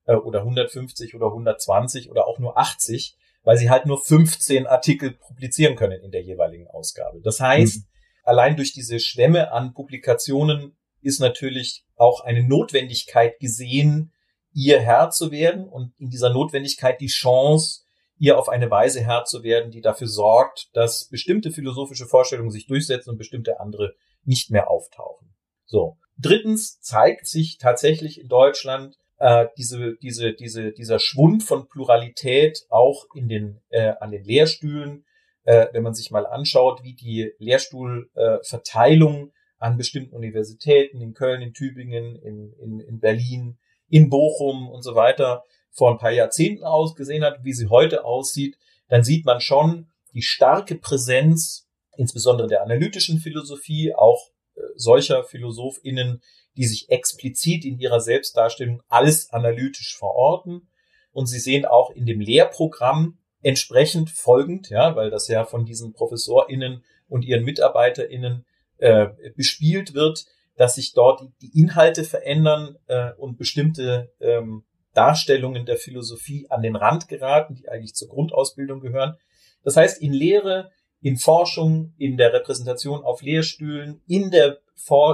[0.05, 5.11] Äh, oder 150 oder 120 oder auch nur 80 weil sie halt nur 15 Artikel
[5.11, 7.21] publizieren können in der jeweiligen Ausgabe.
[7.21, 7.85] Das heißt, mhm.
[8.23, 14.13] allein durch diese Schwämme an Publikationen ist natürlich auch eine Notwendigkeit gesehen,
[14.53, 17.81] ihr Herr zu werden und in dieser Notwendigkeit die Chance,
[18.17, 22.67] ihr auf eine Weise Herr zu werden, die dafür sorgt, dass bestimmte philosophische Vorstellungen sich
[22.67, 25.33] durchsetzen und bestimmte andere nicht mehr auftauchen.
[25.65, 25.97] So.
[26.17, 33.05] Drittens zeigt sich tatsächlich in Deutschland äh, diese, diese, diese, dieser Schwund von Pluralität auch
[33.15, 35.05] in den, äh, an den Lehrstühlen,
[35.43, 41.41] äh, wenn man sich mal anschaut, wie die Lehrstuhlverteilung äh, an bestimmten Universitäten in Köln,
[41.41, 46.63] in Tübingen, in, in, in Berlin, in Bochum und so weiter vor ein paar Jahrzehnten
[46.63, 52.61] ausgesehen hat, wie sie heute aussieht, dann sieht man schon die starke Präsenz, insbesondere der
[52.61, 56.21] analytischen Philosophie, auch äh, solcher PhilosophInnen,
[56.57, 60.69] die sich explizit in ihrer Selbstdarstellung alles analytisch verorten.
[61.11, 65.93] Und Sie sehen auch in dem Lehrprogramm entsprechend folgend, ja, weil das ja von diesen
[65.93, 68.45] ProfessorInnen und ihren MitarbeiterInnen
[68.77, 74.63] äh, bespielt wird, dass sich dort die Inhalte verändern äh, und bestimmte ähm,
[74.93, 79.17] Darstellungen der Philosophie an den Rand geraten, die eigentlich zur Grundausbildung gehören.
[79.63, 80.71] Das heißt, in Lehre,
[81.03, 84.59] in Forschung, in der Repräsentation auf Lehrstühlen, in der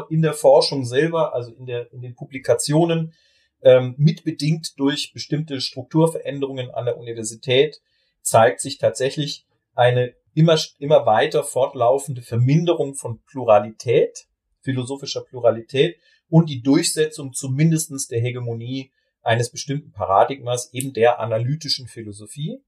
[0.09, 3.13] in der Forschung selber, also in, der, in den Publikationen,
[3.61, 7.79] ähm, mitbedingt durch bestimmte Strukturveränderungen an der Universität,
[8.21, 14.25] zeigt sich tatsächlich eine immer, immer weiter fortlaufende Verminderung von Pluralität,
[14.61, 15.97] philosophischer Pluralität
[16.29, 22.61] und die Durchsetzung zumindestens der Hegemonie eines bestimmten Paradigmas, eben der analytischen Philosophie,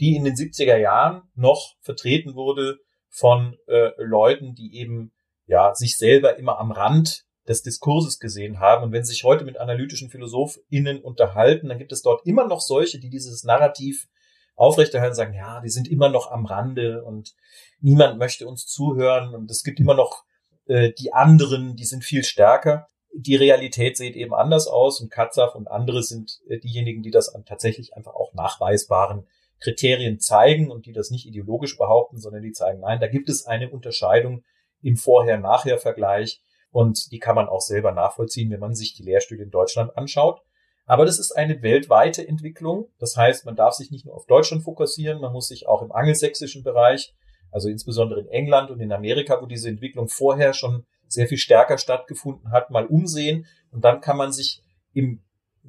[0.00, 5.12] die in den 70er Jahren noch vertreten wurde von äh, Leuten, die eben
[5.46, 8.84] ja sich selber immer am Rand des Diskurses gesehen haben.
[8.84, 12.60] Und wenn Sie sich heute mit analytischen PhilosophInnen unterhalten, dann gibt es dort immer noch
[12.60, 14.08] solche, die dieses Narrativ
[14.54, 17.34] aufrechterhalten, sagen, ja, die sind immer noch am Rande und
[17.80, 20.24] niemand möchte uns zuhören und es gibt immer noch
[20.66, 22.88] äh, die anderen, die sind viel stärker.
[23.12, 27.34] Die Realität sieht eben anders aus und Katzav und andere sind äh, diejenigen, die das
[27.46, 29.26] tatsächlich einfach auch nachweisbaren
[29.60, 33.46] Kriterien zeigen und die das nicht ideologisch behaupten, sondern die zeigen, nein, da gibt es
[33.46, 34.42] eine Unterscheidung
[34.82, 39.50] im Vorher-Nachher-Vergleich und die kann man auch selber nachvollziehen, wenn man sich die Lehrstühle in
[39.50, 40.40] Deutschland anschaut.
[40.86, 42.88] Aber das ist eine weltweite Entwicklung.
[42.98, 45.92] Das heißt, man darf sich nicht nur auf Deutschland fokussieren, man muss sich auch im
[45.92, 47.14] angelsächsischen Bereich,
[47.52, 51.78] also insbesondere in England und in Amerika, wo diese Entwicklung vorher schon sehr viel stärker
[51.78, 53.46] stattgefunden hat, mal umsehen.
[53.72, 55.22] Und dann kann man sich im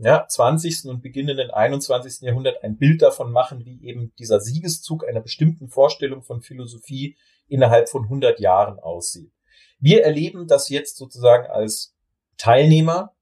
[0.03, 0.85] ja, 20.
[0.85, 2.21] und beginnenden 21.
[2.21, 7.87] Jahrhundert ein Bild davon machen, wie eben dieser Siegeszug einer bestimmten Vorstellung von Philosophie innerhalb
[7.87, 9.31] von 100 Jahren aussieht.
[9.79, 11.95] Wir erleben das jetzt sozusagen als
[12.37, 13.13] Teilnehmer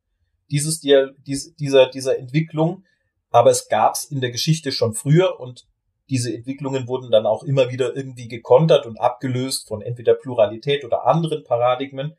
[0.52, 2.86] dieses, dieser, dieser Entwicklung,
[3.30, 5.68] aber es gab es in der Geschichte schon früher und
[6.10, 11.06] diese Entwicklungen wurden dann auch immer wieder irgendwie gekontert und abgelöst von entweder Pluralität oder
[11.06, 12.16] anderen Paradigmen.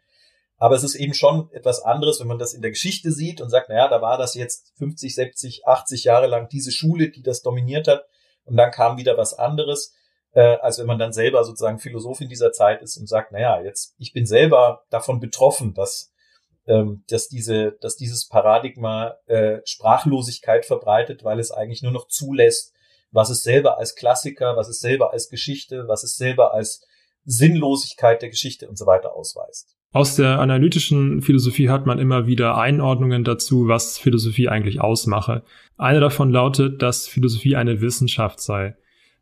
[0.60, 3.48] Aber es ist eben schon etwas anderes, wenn man das in der Geschichte sieht und
[3.48, 7.40] sagt, naja, da war das jetzt 50, 70, 80 Jahre lang diese Schule, die das
[7.40, 8.04] dominiert hat.
[8.44, 9.94] Und dann kam wieder was anderes,
[10.32, 13.62] äh, als wenn man dann selber sozusagen Philosoph in dieser Zeit ist und sagt, naja,
[13.62, 16.12] jetzt, ich bin selber davon betroffen, dass,
[16.66, 22.74] ähm, dass diese, dass dieses Paradigma äh, Sprachlosigkeit verbreitet, weil es eigentlich nur noch zulässt,
[23.12, 26.82] was es selber als Klassiker, was es selber als Geschichte, was es selber als
[27.24, 29.79] Sinnlosigkeit der Geschichte und so weiter ausweist.
[29.92, 35.42] Aus der analytischen Philosophie hat man immer wieder Einordnungen dazu, was Philosophie eigentlich ausmache.
[35.76, 38.76] Eine davon lautet, dass Philosophie eine Wissenschaft sei.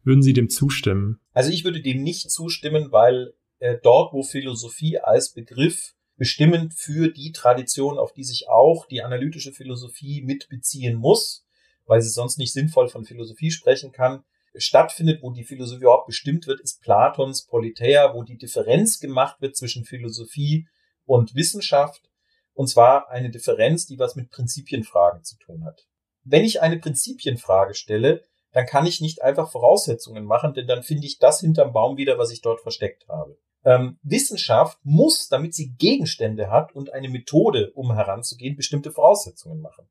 [0.04, 1.20] Würden Sie dem zustimmen?
[1.32, 7.08] Also ich würde dem nicht zustimmen, weil äh, dort, wo Philosophie als Begriff bestimmend für
[7.08, 11.46] die Tradition, auf die sich auch die analytische Philosophie mitbeziehen muss,
[11.86, 14.22] weil sie sonst nicht sinnvoll von Philosophie sprechen kann,
[14.58, 19.56] stattfindet, wo die Philosophie überhaupt bestimmt wird, ist Platons Politeia, wo die Differenz gemacht wird
[19.56, 20.68] zwischen Philosophie
[21.04, 22.10] und Wissenschaft.
[22.54, 25.86] Und zwar eine Differenz, die was mit Prinzipienfragen zu tun hat.
[26.24, 31.06] Wenn ich eine Prinzipienfrage stelle, dann kann ich nicht einfach Voraussetzungen machen, denn dann finde
[31.06, 33.38] ich das hinterm Baum wieder, was ich dort versteckt habe.
[33.64, 39.88] Ähm, Wissenschaft muss, damit sie Gegenstände hat und eine Methode, um heranzugehen, bestimmte Voraussetzungen machen.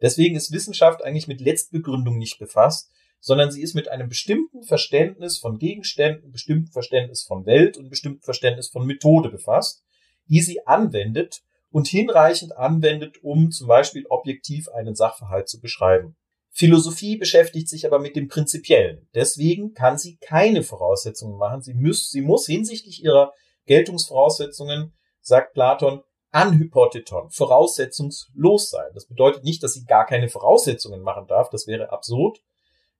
[0.00, 5.38] Deswegen ist Wissenschaft eigentlich mit Letztbegründung nicht befasst, sondern sie ist mit einem bestimmten Verständnis
[5.38, 9.82] von Gegenständen, bestimmten Verständnis von Welt und bestimmten Verständnis von Methode befasst,
[10.28, 16.16] die sie anwendet und hinreichend anwendet, um zum Beispiel objektiv einen Sachverhalt zu beschreiben.
[16.50, 19.08] Philosophie beschäftigt sich aber mit dem Prinzipiellen.
[19.14, 21.60] Deswegen kann sie keine Voraussetzungen machen.
[21.60, 23.34] Sie muss, sie muss hinsichtlich ihrer
[23.66, 28.90] Geltungsvoraussetzungen, sagt Platon, anhypotheton, voraussetzungslos sein.
[28.94, 31.50] Das bedeutet nicht, dass sie gar keine Voraussetzungen machen darf.
[31.50, 32.38] Das wäre absurd.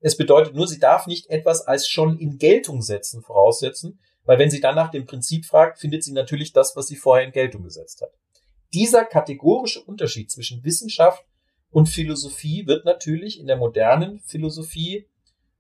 [0.01, 4.51] Es bedeutet nur, sie darf nicht etwas als schon in Geltung setzen voraussetzen, weil wenn
[4.51, 7.63] sie dann nach dem Prinzip fragt, findet sie natürlich das, was sie vorher in Geltung
[7.63, 8.11] gesetzt hat.
[8.75, 11.25] Dieser kategorische Unterschied zwischen Wissenschaft
[11.71, 15.09] und Philosophie wird natürlich in der modernen Philosophie,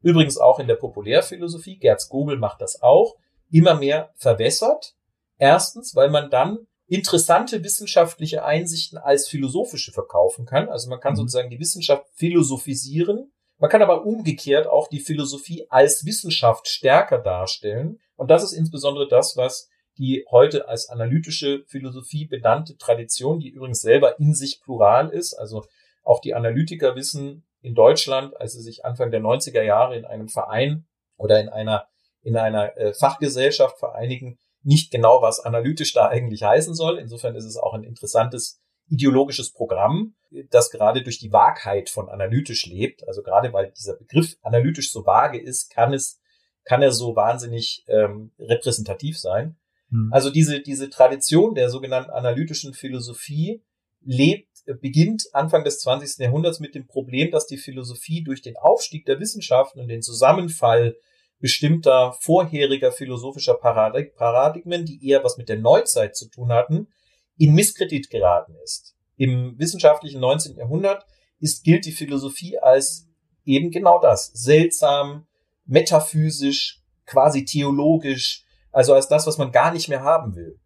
[0.02, 3.16] übrigens auch in der Populärphilosophie, Gerz Gobel macht das auch,
[3.50, 4.94] immer mehr verwässert.
[5.38, 10.68] Erstens, weil man dann interessante wissenschaftliche Einsichten als philosophische verkaufen kann.
[10.68, 11.18] Also man kann mhm.
[11.18, 17.98] sozusagen die Wissenschaft philosophisieren man kann aber umgekehrt auch die Philosophie als Wissenschaft stärker darstellen.
[18.16, 23.80] Und das ist insbesondere das, was die heute als analytische Philosophie benannte Tradition, die übrigens
[23.80, 25.34] selber in sich plural ist.
[25.34, 25.64] Also
[26.02, 30.28] auch die Analytiker wissen in Deutschland, als sie sich Anfang der 90er Jahre in einem
[30.28, 31.86] Verein oder in einer,
[32.22, 36.98] in einer äh, Fachgesellschaft vereinigen, nicht genau, was analytisch da eigentlich heißen soll.
[36.98, 40.14] Insofern ist es auch ein interessantes ideologisches Programm,
[40.50, 43.06] das gerade durch die Wahrheit von analytisch lebt.
[43.06, 46.20] Also gerade weil dieser Begriff analytisch so vage ist, kann es,
[46.64, 49.56] kann er so wahnsinnig ähm, repräsentativ sein.
[49.90, 50.10] Mhm.
[50.12, 53.62] Also diese, diese Tradition der sogenannten analytischen Philosophie
[54.02, 54.48] lebt,
[54.80, 56.18] beginnt Anfang des 20.
[56.18, 60.96] Jahrhunderts mit dem Problem, dass die Philosophie durch den Aufstieg der Wissenschaften und den Zusammenfall
[61.38, 66.88] bestimmter vorheriger philosophischer Paradigmen, die eher was mit der Neuzeit zu tun hatten,
[67.38, 68.94] in Misskredit geraten ist.
[69.16, 70.56] Im wissenschaftlichen 19.
[70.56, 71.06] Jahrhundert
[71.38, 73.08] ist, gilt die Philosophie als
[73.44, 74.26] eben genau das.
[74.34, 75.26] Seltsam,
[75.64, 80.58] metaphysisch, quasi theologisch, also als das, was man gar nicht mehr haben will.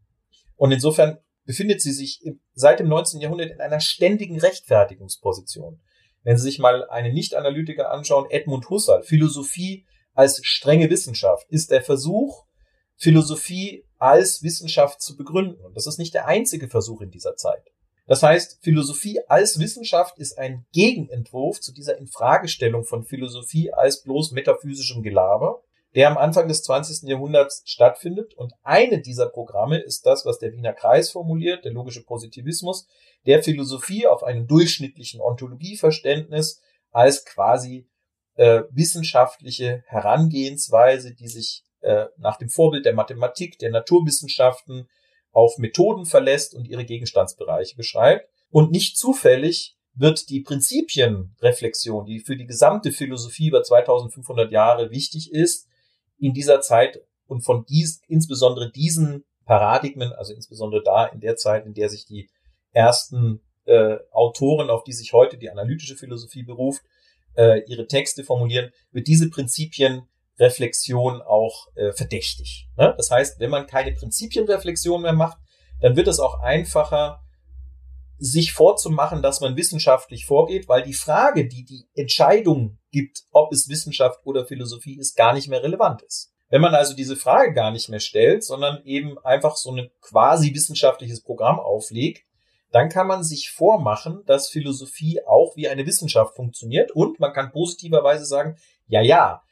[0.57, 2.23] Und insofern befindet sie sich
[2.55, 3.21] seit dem 19.
[3.21, 5.81] Jahrhundert in einer ständigen Rechtfertigungsposition.
[6.23, 11.83] Wenn Sie sich mal einen Nicht-Analytiker anschauen, Edmund Husserl, Philosophie als strenge Wissenschaft, ist der
[11.83, 12.45] Versuch,
[13.01, 15.64] Philosophie als Wissenschaft zu begründen.
[15.64, 17.72] Und das ist nicht der einzige Versuch in dieser Zeit.
[18.07, 24.32] Das heißt, Philosophie als Wissenschaft ist ein Gegenentwurf zu dieser Infragestellung von Philosophie als bloß
[24.32, 25.62] metaphysischem Gelaber,
[25.94, 27.09] der am Anfang des 20.
[27.09, 28.34] Jahrhunderts stattfindet.
[28.34, 32.86] Und eine dieser Programme ist das, was der Wiener Kreis formuliert, der logische Positivismus,
[33.26, 37.88] der Philosophie auf einem durchschnittlichen Ontologieverständnis als quasi
[38.34, 44.89] äh, wissenschaftliche Herangehensweise, die sich äh, nach dem Vorbild der Mathematik, der Naturwissenschaften
[45.33, 48.28] auf Methoden verlässt und ihre Gegenstandsbereiche beschreibt.
[48.51, 55.33] Und nicht zufällig wird die Prinzipienreflexion, die für die gesamte Philosophie über 2500 Jahre wichtig
[55.33, 55.68] ist,
[56.18, 61.66] in dieser Zeit und von dies, insbesondere diesen Paradigmen, also insbesondere da in der Zeit,
[61.66, 62.28] in der sich die
[62.72, 66.83] ersten äh, Autoren, auf die sich heute die analytische Philosophie beruft,
[67.37, 69.31] äh, ihre Texte formulieren, wird diese
[70.41, 72.68] Prinzipienreflexion auch äh, verdächtig.
[72.76, 72.95] Ne?
[72.97, 75.38] Das heißt, wenn man keine Prinzipienreflexion mehr macht,
[75.80, 77.22] dann wird es auch einfacher,
[78.18, 83.68] sich vorzumachen, dass man wissenschaftlich vorgeht, weil die Frage, die die Entscheidung gibt, ob es
[83.68, 86.32] Wissenschaft oder Philosophie ist, gar nicht mehr relevant ist.
[86.51, 90.53] Wenn man also diese Frage gar nicht mehr stellt, sondern eben einfach so ein quasi
[90.55, 92.24] wissenschaftliches Programm auflegt,
[92.72, 97.53] dann kann man sich vormachen, dass Philosophie auch wie eine Wissenschaft funktioniert und man kann
[97.53, 99.43] positiverweise sagen, ja, ja,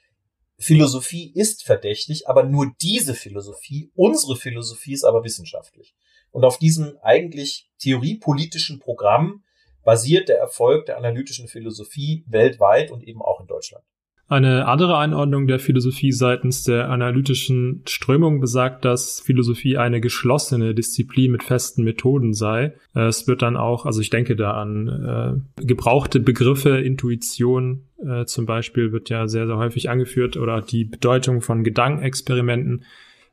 [0.59, 5.95] Philosophie ist verdächtig, aber nur diese Philosophie, unsere Philosophie ist aber wissenschaftlich.
[6.31, 9.45] Und auf diesem eigentlich theoriepolitischen Programm
[9.85, 13.85] basiert der Erfolg der analytischen Philosophie weltweit und eben auch in Deutschland.
[14.31, 21.33] Eine andere Einordnung der Philosophie seitens der analytischen Strömung besagt, dass Philosophie eine geschlossene Disziplin
[21.33, 22.75] mit festen Methoden sei.
[22.93, 28.45] Es wird dann auch, also ich denke da an äh, gebrauchte Begriffe, Intuition äh, zum
[28.45, 32.85] Beispiel wird ja sehr, sehr häufig angeführt oder die Bedeutung von Gedankenexperimenten.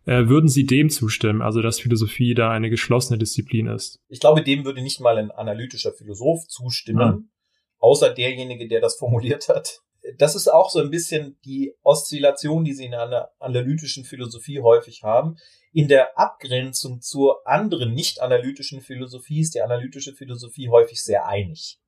[0.05, 3.99] Äh, würden Sie dem zustimmen, also dass Philosophie da eine geschlossene Disziplin ist?
[4.07, 7.29] Ich glaube, dem würde nicht mal ein analytischer Philosoph zustimmen, hm.
[7.79, 9.81] außer derjenige, der das formuliert hat
[10.17, 15.03] das ist auch so ein bisschen die Oszillation, die sie in einer analytischen Philosophie häufig
[15.03, 15.37] haben.
[15.73, 21.79] In der Abgrenzung zur anderen nicht analytischen Philosophie ist die analytische Philosophie häufig sehr einig.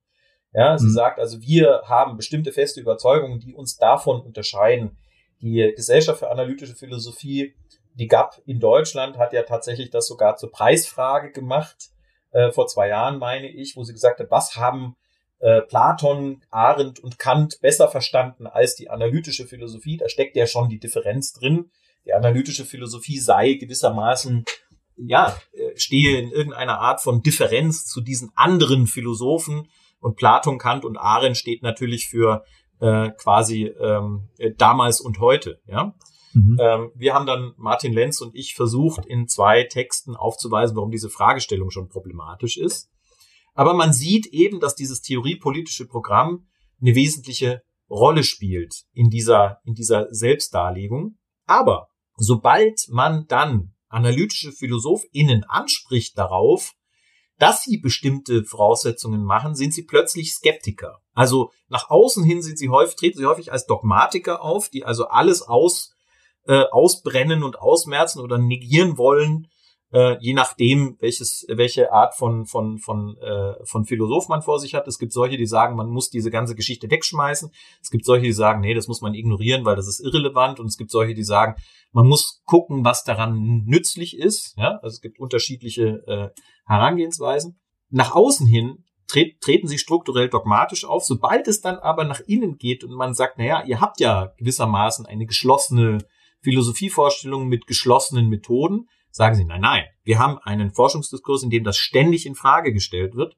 [0.52, 0.92] Ja, sie mhm.
[0.92, 4.98] sagt also, wir haben bestimmte feste Überzeugungen, die uns davon unterscheiden.
[5.40, 7.54] Die Gesellschaft für analytische Philosophie,
[7.94, 11.90] die GAP in Deutschland, hat ja tatsächlich das sogar zur Preisfrage gemacht,
[12.32, 14.96] äh, vor zwei Jahren meine ich, wo sie gesagt hat, was haben
[15.40, 19.96] äh, Platon, Arendt und Kant besser verstanden als die analytische Philosophie.
[19.96, 21.70] Da steckt ja schon die Differenz drin.
[22.04, 24.44] Die analytische Philosophie sei gewissermaßen,
[24.96, 29.68] ja, äh, stehe in irgendeiner Art von Differenz zu diesen anderen Philosophen.
[30.00, 32.44] Und Platon, Kant und Arendt steht natürlich für
[32.80, 35.60] äh, quasi ähm, damals und heute.
[35.66, 35.94] Ja.
[36.32, 36.58] Mhm.
[36.60, 41.10] Ähm, wir haben dann, Martin Lenz und ich, versucht, in zwei Texten aufzuweisen, warum diese
[41.10, 42.90] Fragestellung schon problematisch ist.
[43.58, 46.46] Aber man sieht eben, dass dieses theoriepolitische Programm
[46.80, 51.18] eine wesentliche Rolle spielt in dieser, in dieser Selbstdarlegung.
[51.44, 56.74] Aber sobald man dann analytische PhilosophInnen anspricht darauf,
[57.38, 61.00] dass sie bestimmte Voraussetzungen machen, sind sie plötzlich Skeptiker.
[61.12, 65.08] Also nach außen hin sind sie häufig, treten sie häufig als Dogmatiker auf, die also
[65.08, 65.96] alles aus,
[66.46, 69.48] äh, ausbrennen und ausmerzen oder negieren wollen,
[69.92, 74.74] äh, je nachdem, welches, welche Art von, von, von, äh, von Philosoph man vor sich
[74.74, 74.86] hat.
[74.86, 77.50] Es gibt solche, die sagen, man muss diese ganze Geschichte wegschmeißen.
[77.82, 80.60] Es gibt solche, die sagen, nee, das muss man ignorieren, weil das ist irrelevant.
[80.60, 81.54] Und es gibt solche, die sagen,
[81.92, 84.54] man muss gucken, was daran nützlich ist.
[84.56, 86.28] Ja, also es gibt unterschiedliche äh,
[86.66, 87.58] Herangehensweisen.
[87.90, 91.04] Nach außen hin treten sie strukturell dogmatisch auf.
[91.04, 95.06] Sobald es dann aber nach innen geht und man sagt, naja, ihr habt ja gewissermaßen
[95.06, 95.98] eine geschlossene
[96.42, 101.76] Philosophievorstellung mit geschlossenen Methoden, sagen sie, nein, nein, wir haben einen Forschungsdiskurs, in dem das
[101.76, 103.36] ständig in Frage gestellt wird.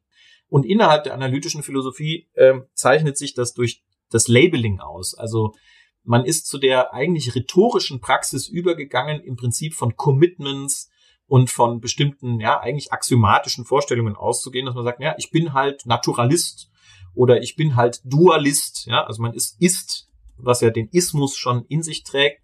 [0.49, 5.15] Und innerhalb der analytischen Philosophie äh, zeichnet sich das durch das Labeling aus.
[5.15, 5.55] Also
[6.03, 10.91] man ist zu der eigentlich rhetorischen Praxis übergegangen, im Prinzip von Commitments
[11.27, 15.87] und von bestimmten, ja, eigentlich axiomatischen Vorstellungen auszugehen, dass man sagt, ja, ich bin halt
[15.87, 16.69] Naturalist
[17.15, 21.65] oder ich bin halt Dualist, ja, also man ist, ist, was ja den Ismus schon
[21.67, 22.43] in sich trägt,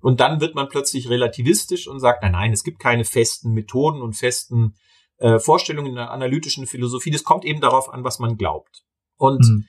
[0.00, 4.02] und dann wird man plötzlich relativistisch und sagt, nein, nein, es gibt keine festen Methoden
[4.02, 4.74] und festen
[5.18, 7.10] äh, Vorstellungen in der analytischen Philosophie.
[7.10, 8.82] Das kommt eben darauf an, was man glaubt.
[9.16, 9.66] Und mhm.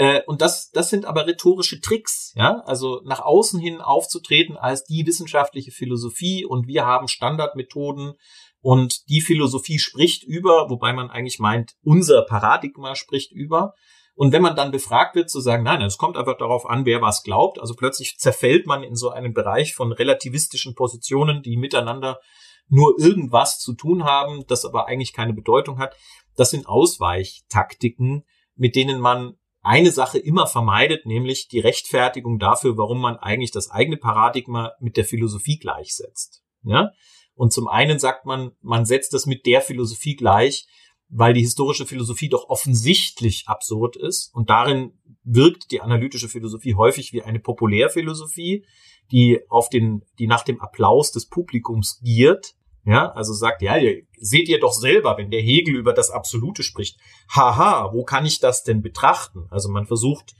[0.00, 4.84] Äh, und das, das sind aber rhetorische Tricks, ja, also nach außen hin aufzutreten als
[4.84, 8.14] die wissenschaftliche Philosophie und wir haben Standardmethoden
[8.62, 13.74] und die Philosophie spricht über, wobei man eigentlich meint, unser Paradigma spricht über.
[14.20, 17.00] Und wenn man dann befragt wird, zu sagen, nein, es kommt einfach darauf an, wer
[17.00, 17.58] was glaubt.
[17.58, 22.20] Also plötzlich zerfällt man in so einen Bereich von relativistischen Positionen, die miteinander
[22.68, 25.96] nur irgendwas zu tun haben, das aber eigentlich keine Bedeutung hat.
[26.36, 33.00] Das sind Ausweichtaktiken, mit denen man eine Sache immer vermeidet, nämlich die Rechtfertigung dafür, warum
[33.00, 36.42] man eigentlich das eigene Paradigma mit der Philosophie gleichsetzt.
[36.62, 36.90] Ja?
[37.36, 40.66] Und zum einen sagt man, man setzt das mit der Philosophie gleich,
[41.10, 44.32] weil die historische Philosophie doch offensichtlich absurd ist.
[44.32, 44.92] Und darin
[45.24, 48.64] wirkt die analytische Philosophie häufig wie eine Populärphilosophie,
[49.10, 52.54] die auf den, die nach dem Applaus des Publikums giert.
[52.84, 56.62] Ja, also sagt, ja, ihr, seht ihr doch selber, wenn der Hegel über das Absolute
[56.62, 56.98] spricht.
[57.28, 59.46] Haha, wo kann ich das denn betrachten?
[59.50, 60.34] Also man versucht,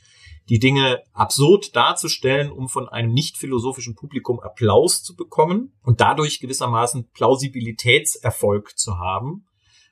[0.49, 6.41] die Dinge absurd darzustellen, um von einem nicht philosophischen Publikum Applaus zu bekommen und dadurch
[6.41, 9.47] gewissermaßen Plausibilitätserfolg zu haben.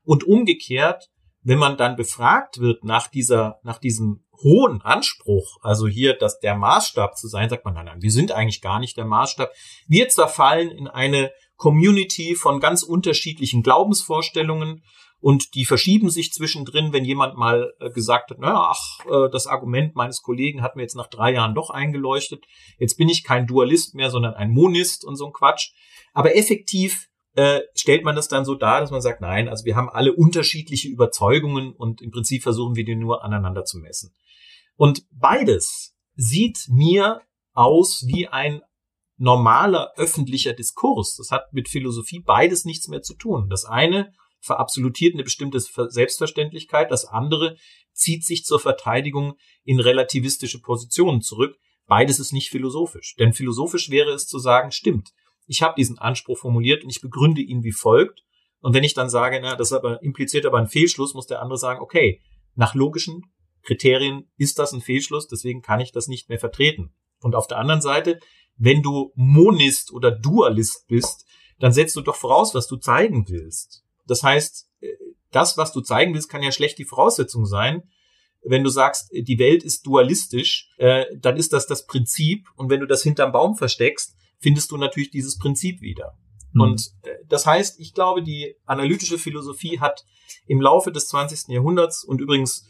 [0.09, 1.11] Und umgekehrt,
[1.43, 6.57] wenn man dann befragt wird nach dieser, nach diesem hohen Anspruch, also hier, dass der
[6.57, 9.53] Maßstab zu sein, sagt man, nein, nein, wir sind eigentlich gar nicht der Maßstab.
[9.87, 14.83] Wir zerfallen in eine Community von ganz unterschiedlichen Glaubensvorstellungen
[15.21, 19.47] und die verschieben sich zwischendrin, wenn jemand mal äh, gesagt hat, naja, ach, äh, das
[19.47, 22.47] Argument meines Kollegen hat mir jetzt nach drei Jahren doch eingeleuchtet.
[22.79, 25.73] Jetzt bin ich kein Dualist mehr, sondern ein Monist und so ein Quatsch.
[26.15, 29.77] Aber effektiv äh, stellt man das dann so dar, dass man sagt, nein, also wir
[29.77, 34.15] haben alle unterschiedliche Überzeugungen und im Prinzip versuchen wir die nur aneinander zu messen.
[34.77, 37.21] Und beides sieht mir
[37.53, 38.63] aus wie ein
[39.17, 41.17] normaler öffentlicher Diskurs.
[41.17, 43.49] Das hat mit Philosophie beides nichts mehr zu tun.
[43.51, 47.57] Das eine verabsolutiert eine bestimmte Selbstverständlichkeit, das andere
[47.93, 51.57] zieht sich zur Verteidigung in relativistische Positionen zurück.
[51.87, 53.17] Beides ist nicht philosophisch.
[53.19, 55.11] Denn philosophisch wäre es zu sagen, stimmt,
[55.49, 58.23] ich habe diesen Anspruch formuliert und ich begründe ihn wie folgt.
[58.61, 61.59] Und wenn ich dann sage, na, das aber impliziert aber einen Fehlschluss, muss der andere
[61.59, 62.21] sagen, okay,
[62.55, 63.25] nach logischen
[63.63, 66.93] Kriterien ist das ein Fehlschluss, deswegen kann ich das nicht mehr vertreten.
[67.21, 68.21] Und auf der anderen Seite,
[68.57, 71.27] wenn du Monist oder Dualist bist,
[71.59, 73.85] dann setzt du doch voraus, was du zeigen willst.
[74.07, 74.89] Das heißt, äh,
[75.31, 77.83] das, was du zeigen willst, kann ja schlecht die Voraussetzung sein.
[78.43, 82.47] Wenn du sagst, die Welt ist dualistisch, äh, dann ist das das Prinzip.
[82.57, 86.17] Und wenn du das hinterm Baum versteckst, findest du natürlich dieses Prinzip wieder.
[86.53, 86.61] Mhm.
[86.61, 90.05] Und äh, das heißt, ich glaube, die analytische Philosophie hat
[90.47, 91.49] im Laufe des 20.
[91.49, 92.69] Jahrhunderts und übrigens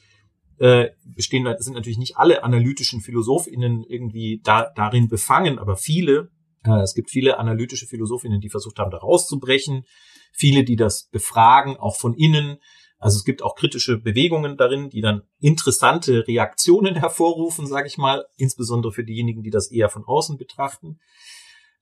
[0.58, 6.30] äh, bestehen, sind natürlich nicht alle analytischen PhilosophInnen irgendwie da, darin befangen, aber viele,
[6.64, 9.84] äh, es gibt viele analytische PhilosophInnen, die versucht haben, da rauszubrechen,
[10.32, 12.58] viele, die das befragen, auch von innen.
[12.98, 18.26] Also es gibt auch kritische Bewegungen darin, die dann interessante Reaktionen hervorrufen, sage ich mal,
[18.36, 20.98] insbesondere für diejenigen, die das eher von außen betrachten.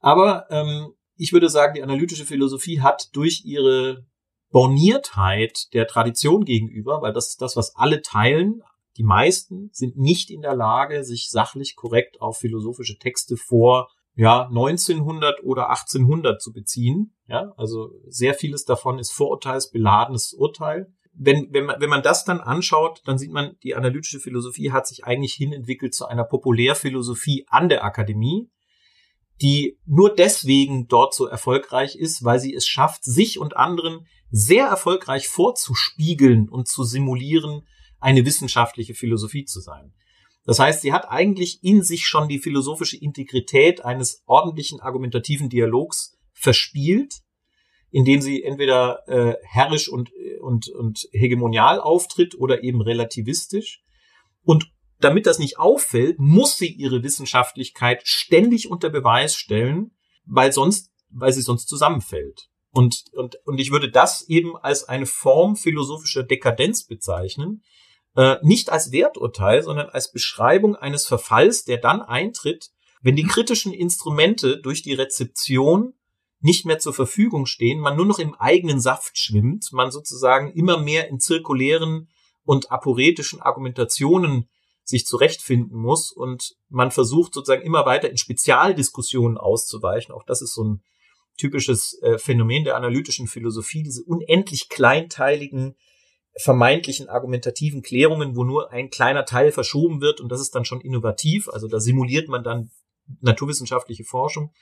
[0.01, 4.07] Aber ähm, ich würde sagen, die analytische Philosophie hat durch ihre
[4.51, 8.63] Borniertheit der Tradition gegenüber, weil das ist das, was alle teilen.
[8.97, 14.47] Die meisten sind nicht in der Lage, sich sachlich korrekt auf philosophische Texte vor ja,
[14.47, 17.15] 1900 oder 1800 zu beziehen.
[17.29, 20.93] Ja, also sehr vieles davon ist vorurteilsbeladenes Urteil.
[21.13, 24.87] Wenn, wenn, man, wenn man das dann anschaut, dann sieht man, die analytische Philosophie hat
[24.87, 28.51] sich eigentlich hinentwickelt zu einer Populärphilosophie an der Akademie,
[29.43, 34.67] die nur deswegen dort so erfolgreich ist, weil sie es schafft, sich und anderen sehr
[34.67, 37.67] erfolgreich vorzuspiegeln und zu simulieren,
[38.01, 39.93] eine wissenschaftliche Philosophie zu sein.
[40.45, 46.17] Das heißt, sie hat eigentlich in sich schon die philosophische Integrität eines ordentlichen argumentativen Dialogs
[46.33, 47.23] verspielt,
[47.91, 50.11] indem sie entweder äh, herrisch und,
[50.41, 53.83] und, und hegemonial auftritt oder eben relativistisch.
[54.45, 54.71] Und
[55.01, 59.93] damit das nicht auffällt, muss sie ihre Wissenschaftlichkeit ständig unter Beweis stellen,
[60.25, 62.49] weil sonst, weil sie sonst zusammenfällt.
[62.71, 67.63] Und, und, und ich würde das eben als eine Form philosophischer Dekadenz bezeichnen,
[68.17, 72.71] äh, nicht als Werturteil, sondern als Beschreibung eines Verfalls, der dann eintritt,
[73.03, 75.95] wenn die kritischen Instrumente durch die Rezeption
[76.41, 80.79] nicht mehr zur Verfügung stehen, man nur noch im eigenen Saft schwimmt, man sozusagen immer
[80.79, 82.09] mehr in zirkulären
[82.45, 84.49] und aporetischen Argumentationen
[84.87, 90.15] sich zurechtfinden muss und man versucht sozusagen immer weiter in Spezialdiskussionen auszuweichen.
[90.15, 90.83] Auch das ist so ein
[91.37, 95.75] typisches äh, Phänomen der analytischen Philosophie, diese unendlich kleinteiligen
[96.39, 100.81] vermeintlichen argumentativen Klärungen, wo nur ein kleiner Teil verschoben wird und das ist dann schon
[100.81, 101.49] innovativ.
[101.49, 102.71] Also da simuliert man dann
[103.21, 104.53] naturwissenschaftliche Forschung.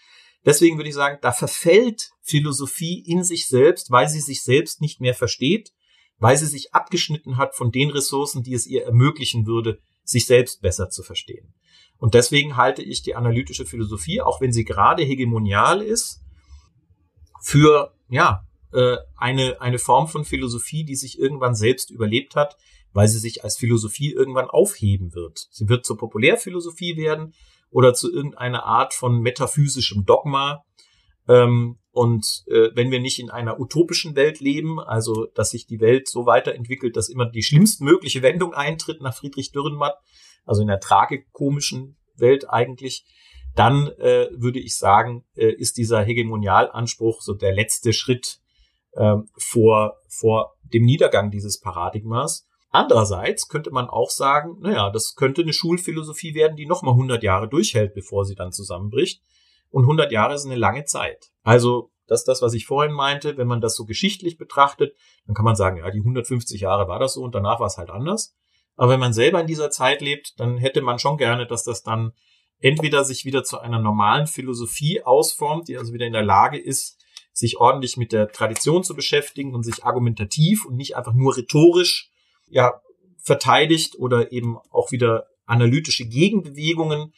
[0.47, 5.01] Deswegen würde ich sagen, da verfällt Philosophie in sich selbst, weil sie sich selbst nicht
[5.01, 5.71] mehr versteht,
[6.19, 10.63] weil sie sich abgeschnitten hat von den Ressourcen, die es ihr ermöglichen würde, sich selbst
[10.63, 11.55] besser zu verstehen.
[11.99, 16.21] Und deswegen halte ich die analytische Philosophie, auch wenn sie gerade hegemonial ist,
[17.41, 22.57] für ja äh, eine eine Form von Philosophie, die sich irgendwann selbst überlebt hat,
[22.93, 25.49] weil sie sich als Philosophie irgendwann aufheben wird.
[25.51, 27.35] Sie wird zur Populärphilosophie werden
[27.71, 30.65] oder zu irgendeiner Art von metaphysischem Dogma.
[31.29, 35.79] Ähm, und äh, wenn wir nicht in einer utopischen Welt leben, also dass sich die
[35.79, 39.97] Welt so weiterentwickelt, dass immer die schlimmstmögliche Wendung eintritt nach Friedrich Dürrenmatt,
[40.45, 43.05] also in der tragikomischen Welt eigentlich,
[43.55, 48.41] dann äh, würde ich sagen, äh, ist dieser Hegemonialanspruch so der letzte Schritt
[48.95, 52.49] äh, vor, vor dem Niedergang dieses Paradigmas.
[52.71, 57.49] Andererseits könnte man auch sagen, naja, das könnte eine Schulphilosophie werden, die nochmal 100 Jahre
[57.49, 59.23] durchhält, bevor sie dann zusammenbricht.
[59.75, 61.33] Und 100 Jahre ist eine lange Zeit.
[61.43, 63.37] Also, das ist das, was ich vorhin meinte.
[63.37, 64.95] Wenn man das so geschichtlich betrachtet,
[65.27, 67.77] dann kann man sagen, ja, die 150 Jahre war das so und danach war es
[67.77, 68.37] halt anders.
[68.77, 71.83] Aber wenn man selber in dieser Zeit lebt, dann hätte man schon gerne, dass das
[71.83, 72.13] dann
[72.61, 76.97] entweder sich wieder zu einer normalen Philosophie ausformt, die also wieder in der Lage ist,
[77.33, 82.13] sich ordentlich mit der Tradition zu beschäftigen und sich argumentativ und nicht einfach nur rhetorisch
[82.47, 82.81] ja
[83.19, 87.13] verteidigt oder eben auch wieder analytische Gegenbewegungen,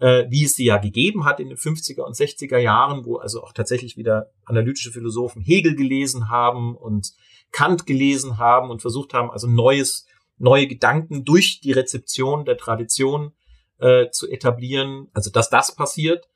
[0.00, 3.42] äh, wie es sie ja gegeben hat in den 50er und 60er Jahren, wo also
[3.42, 7.12] auch tatsächlich wieder analytische Philosophen Hegel gelesen haben und
[7.52, 10.06] Kant gelesen haben und versucht haben, also neues
[10.38, 13.32] neue Gedanken durch die Rezeption der Tradition
[13.78, 15.08] äh, zu etablieren.
[15.12, 16.26] Also dass das passiert.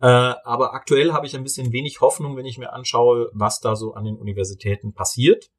[0.00, 3.76] Äh, aber aktuell habe ich ein bisschen wenig Hoffnung, wenn ich mir anschaue, was da
[3.76, 5.50] so an den Universitäten passiert.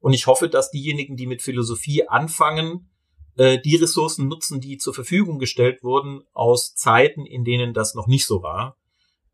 [0.00, 2.90] Und ich hoffe, dass diejenigen, die mit Philosophie anfangen,
[3.36, 8.06] äh, die Ressourcen nutzen, die zur Verfügung gestellt wurden aus Zeiten, in denen das noch
[8.06, 8.76] nicht so war.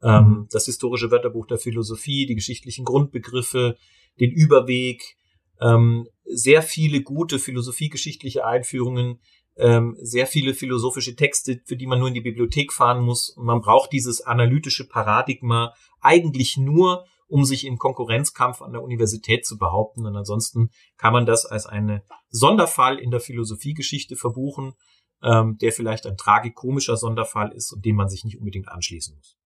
[0.02, 0.48] Ähm, mhm.
[0.50, 3.76] Das historische Wörterbuch der Philosophie, die geschichtlichen Grundbegriffe,
[4.18, 5.16] den Überweg,
[5.60, 9.20] ähm, sehr viele gute philosophiegeschichtliche Einführungen,
[9.56, 13.30] ähm, sehr viele philosophische Texte, für die man nur in die Bibliothek fahren muss.
[13.30, 19.46] Und man braucht dieses analytische Paradigma eigentlich nur, um sich im Konkurrenzkampf an der Universität
[19.46, 20.04] zu behaupten.
[20.04, 20.68] Und ansonsten
[20.98, 24.74] kann man das als einen Sonderfall in der Philosophiegeschichte verbuchen,
[25.22, 29.38] ähm, der vielleicht ein tragikomischer Sonderfall ist und dem man sich nicht unbedingt anschließen muss.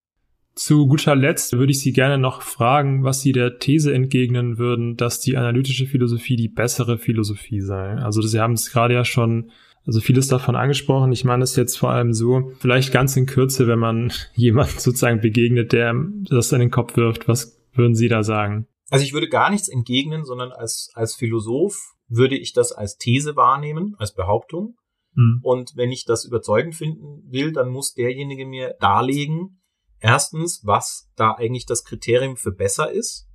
[0.53, 4.97] Zu guter Letzt würde ich Sie gerne noch fragen, was Sie der These entgegnen würden,
[4.97, 7.93] dass die analytische Philosophie die bessere Philosophie sei.
[7.93, 9.51] Also Sie haben es gerade ja schon,
[9.85, 11.13] also vieles davon angesprochen.
[11.13, 15.21] Ich meine es jetzt vor allem so, vielleicht ganz in Kürze, wenn man jemand sozusagen
[15.21, 15.95] begegnet, der
[16.29, 18.67] das in den Kopf wirft, was würden Sie da sagen?
[18.89, 23.35] Also ich würde gar nichts entgegnen, sondern als, als Philosoph würde ich das als These
[23.35, 24.77] wahrnehmen, als Behauptung.
[25.13, 25.39] Mhm.
[25.43, 29.57] Und wenn ich das überzeugend finden will, dann muss derjenige mir darlegen,
[29.99, 33.27] Erstens, was da eigentlich das Kriterium für besser ist.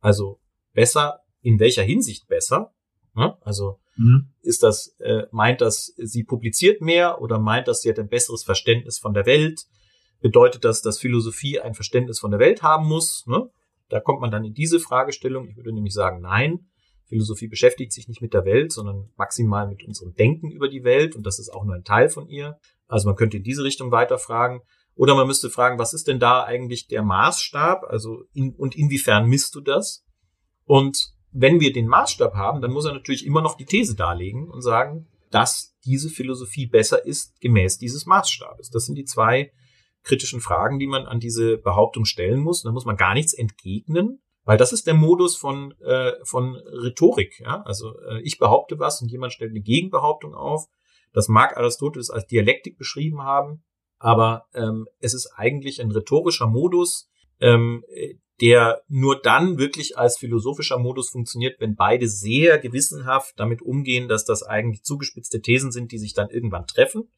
[0.00, 0.40] Also
[0.72, 2.74] besser, in welcher Hinsicht besser?
[3.14, 3.36] Ne?
[3.42, 4.30] Also mhm.
[4.40, 8.44] ist das, äh, meint das, sie publiziert mehr oder meint das, sie hat ein besseres
[8.44, 9.66] Verständnis von der Welt?
[10.20, 13.24] Bedeutet das, dass Philosophie ein Verständnis von der Welt haben muss?
[13.26, 13.50] Ne?
[13.90, 15.48] Da kommt man dann in diese Fragestellung.
[15.48, 16.66] Ich würde nämlich sagen, nein.
[17.06, 21.16] Philosophie beschäftigt sich nicht mit der Welt, sondern maximal mit unserem Denken über die Welt
[21.16, 22.56] und das ist auch nur ein Teil von ihr.
[22.86, 24.60] Also man könnte in diese Richtung weiterfragen.
[24.94, 27.84] Oder man müsste fragen, was ist denn da eigentlich der Maßstab?
[27.88, 30.04] Also in, und inwiefern misst du das?
[30.64, 34.48] Und wenn wir den Maßstab haben, dann muss er natürlich immer noch die These darlegen
[34.48, 38.70] und sagen, dass diese Philosophie besser ist gemäß dieses Maßstabes.
[38.70, 39.52] Das sind die zwei
[40.02, 42.62] kritischen Fragen, die man an diese Behauptung stellen muss.
[42.62, 47.40] Da muss man gar nichts entgegnen, weil das ist der Modus von, äh, von Rhetorik.
[47.40, 47.62] Ja?
[47.62, 50.66] Also äh, ich behaupte was und jemand stellt eine Gegenbehauptung auf.
[51.12, 53.62] Das mag Aristoteles als Dialektik beschrieben haben
[54.00, 57.84] aber ähm, es ist eigentlich ein rhetorischer Modus, ähm,
[58.40, 64.24] der nur dann wirklich als philosophischer Modus funktioniert, wenn beide sehr gewissenhaft damit umgehen, dass
[64.24, 67.10] das eigentlich zugespitzte Thesen sind, die sich dann irgendwann treffen.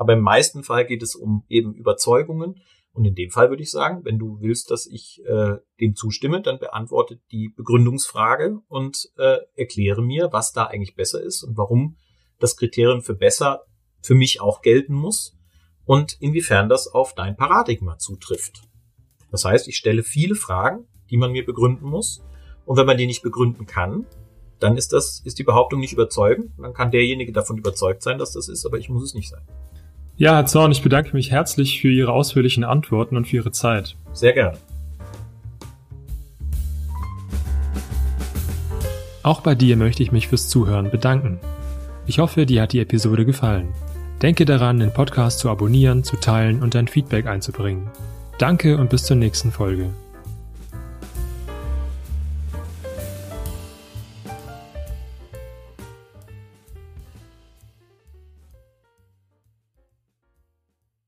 [0.00, 2.62] Aber im meisten Fall geht es um eben Überzeugungen.
[2.92, 6.40] Und in dem Fall würde ich sagen, wenn du willst, dass ich äh, dem zustimme,
[6.40, 11.98] dann beantworte die Begründungsfrage und äh, erkläre mir, was da eigentlich besser ist und warum
[12.38, 13.66] das Kriterium für besser
[14.00, 15.36] für mich auch gelten muss
[15.84, 18.62] und inwiefern das auf dein Paradigma zutrifft.
[19.30, 22.22] Das heißt, ich stelle viele Fragen, die man mir begründen muss.
[22.64, 24.06] Und wenn man die nicht begründen kann,
[24.60, 26.52] dann ist das, ist die Behauptung nicht überzeugend.
[26.56, 29.46] Dann kann derjenige davon überzeugt sein, dass das ist, aber ich muss es nicht sein.
[30.20, 33.96] Ja, Herr Zorn, ich bedanke mich herzlich für Ihre ausführlichen Antworten und für Ihre Zeit.
[34.12, 34.58] Sehr gerne.
[39.22, 41.40] Auch bei dir möchte ich mich fürs Zuhören bedanken.
[42.06, 43.68] Ich hoffe, dir hat die Episode gefallen.
[44.20, 47.88] Denke daran, den Podcast zu abonnieren, zu teilen und dein Feedback einzubringen.
[48.36, 49.88] Danke und bis zur nächsten Folge.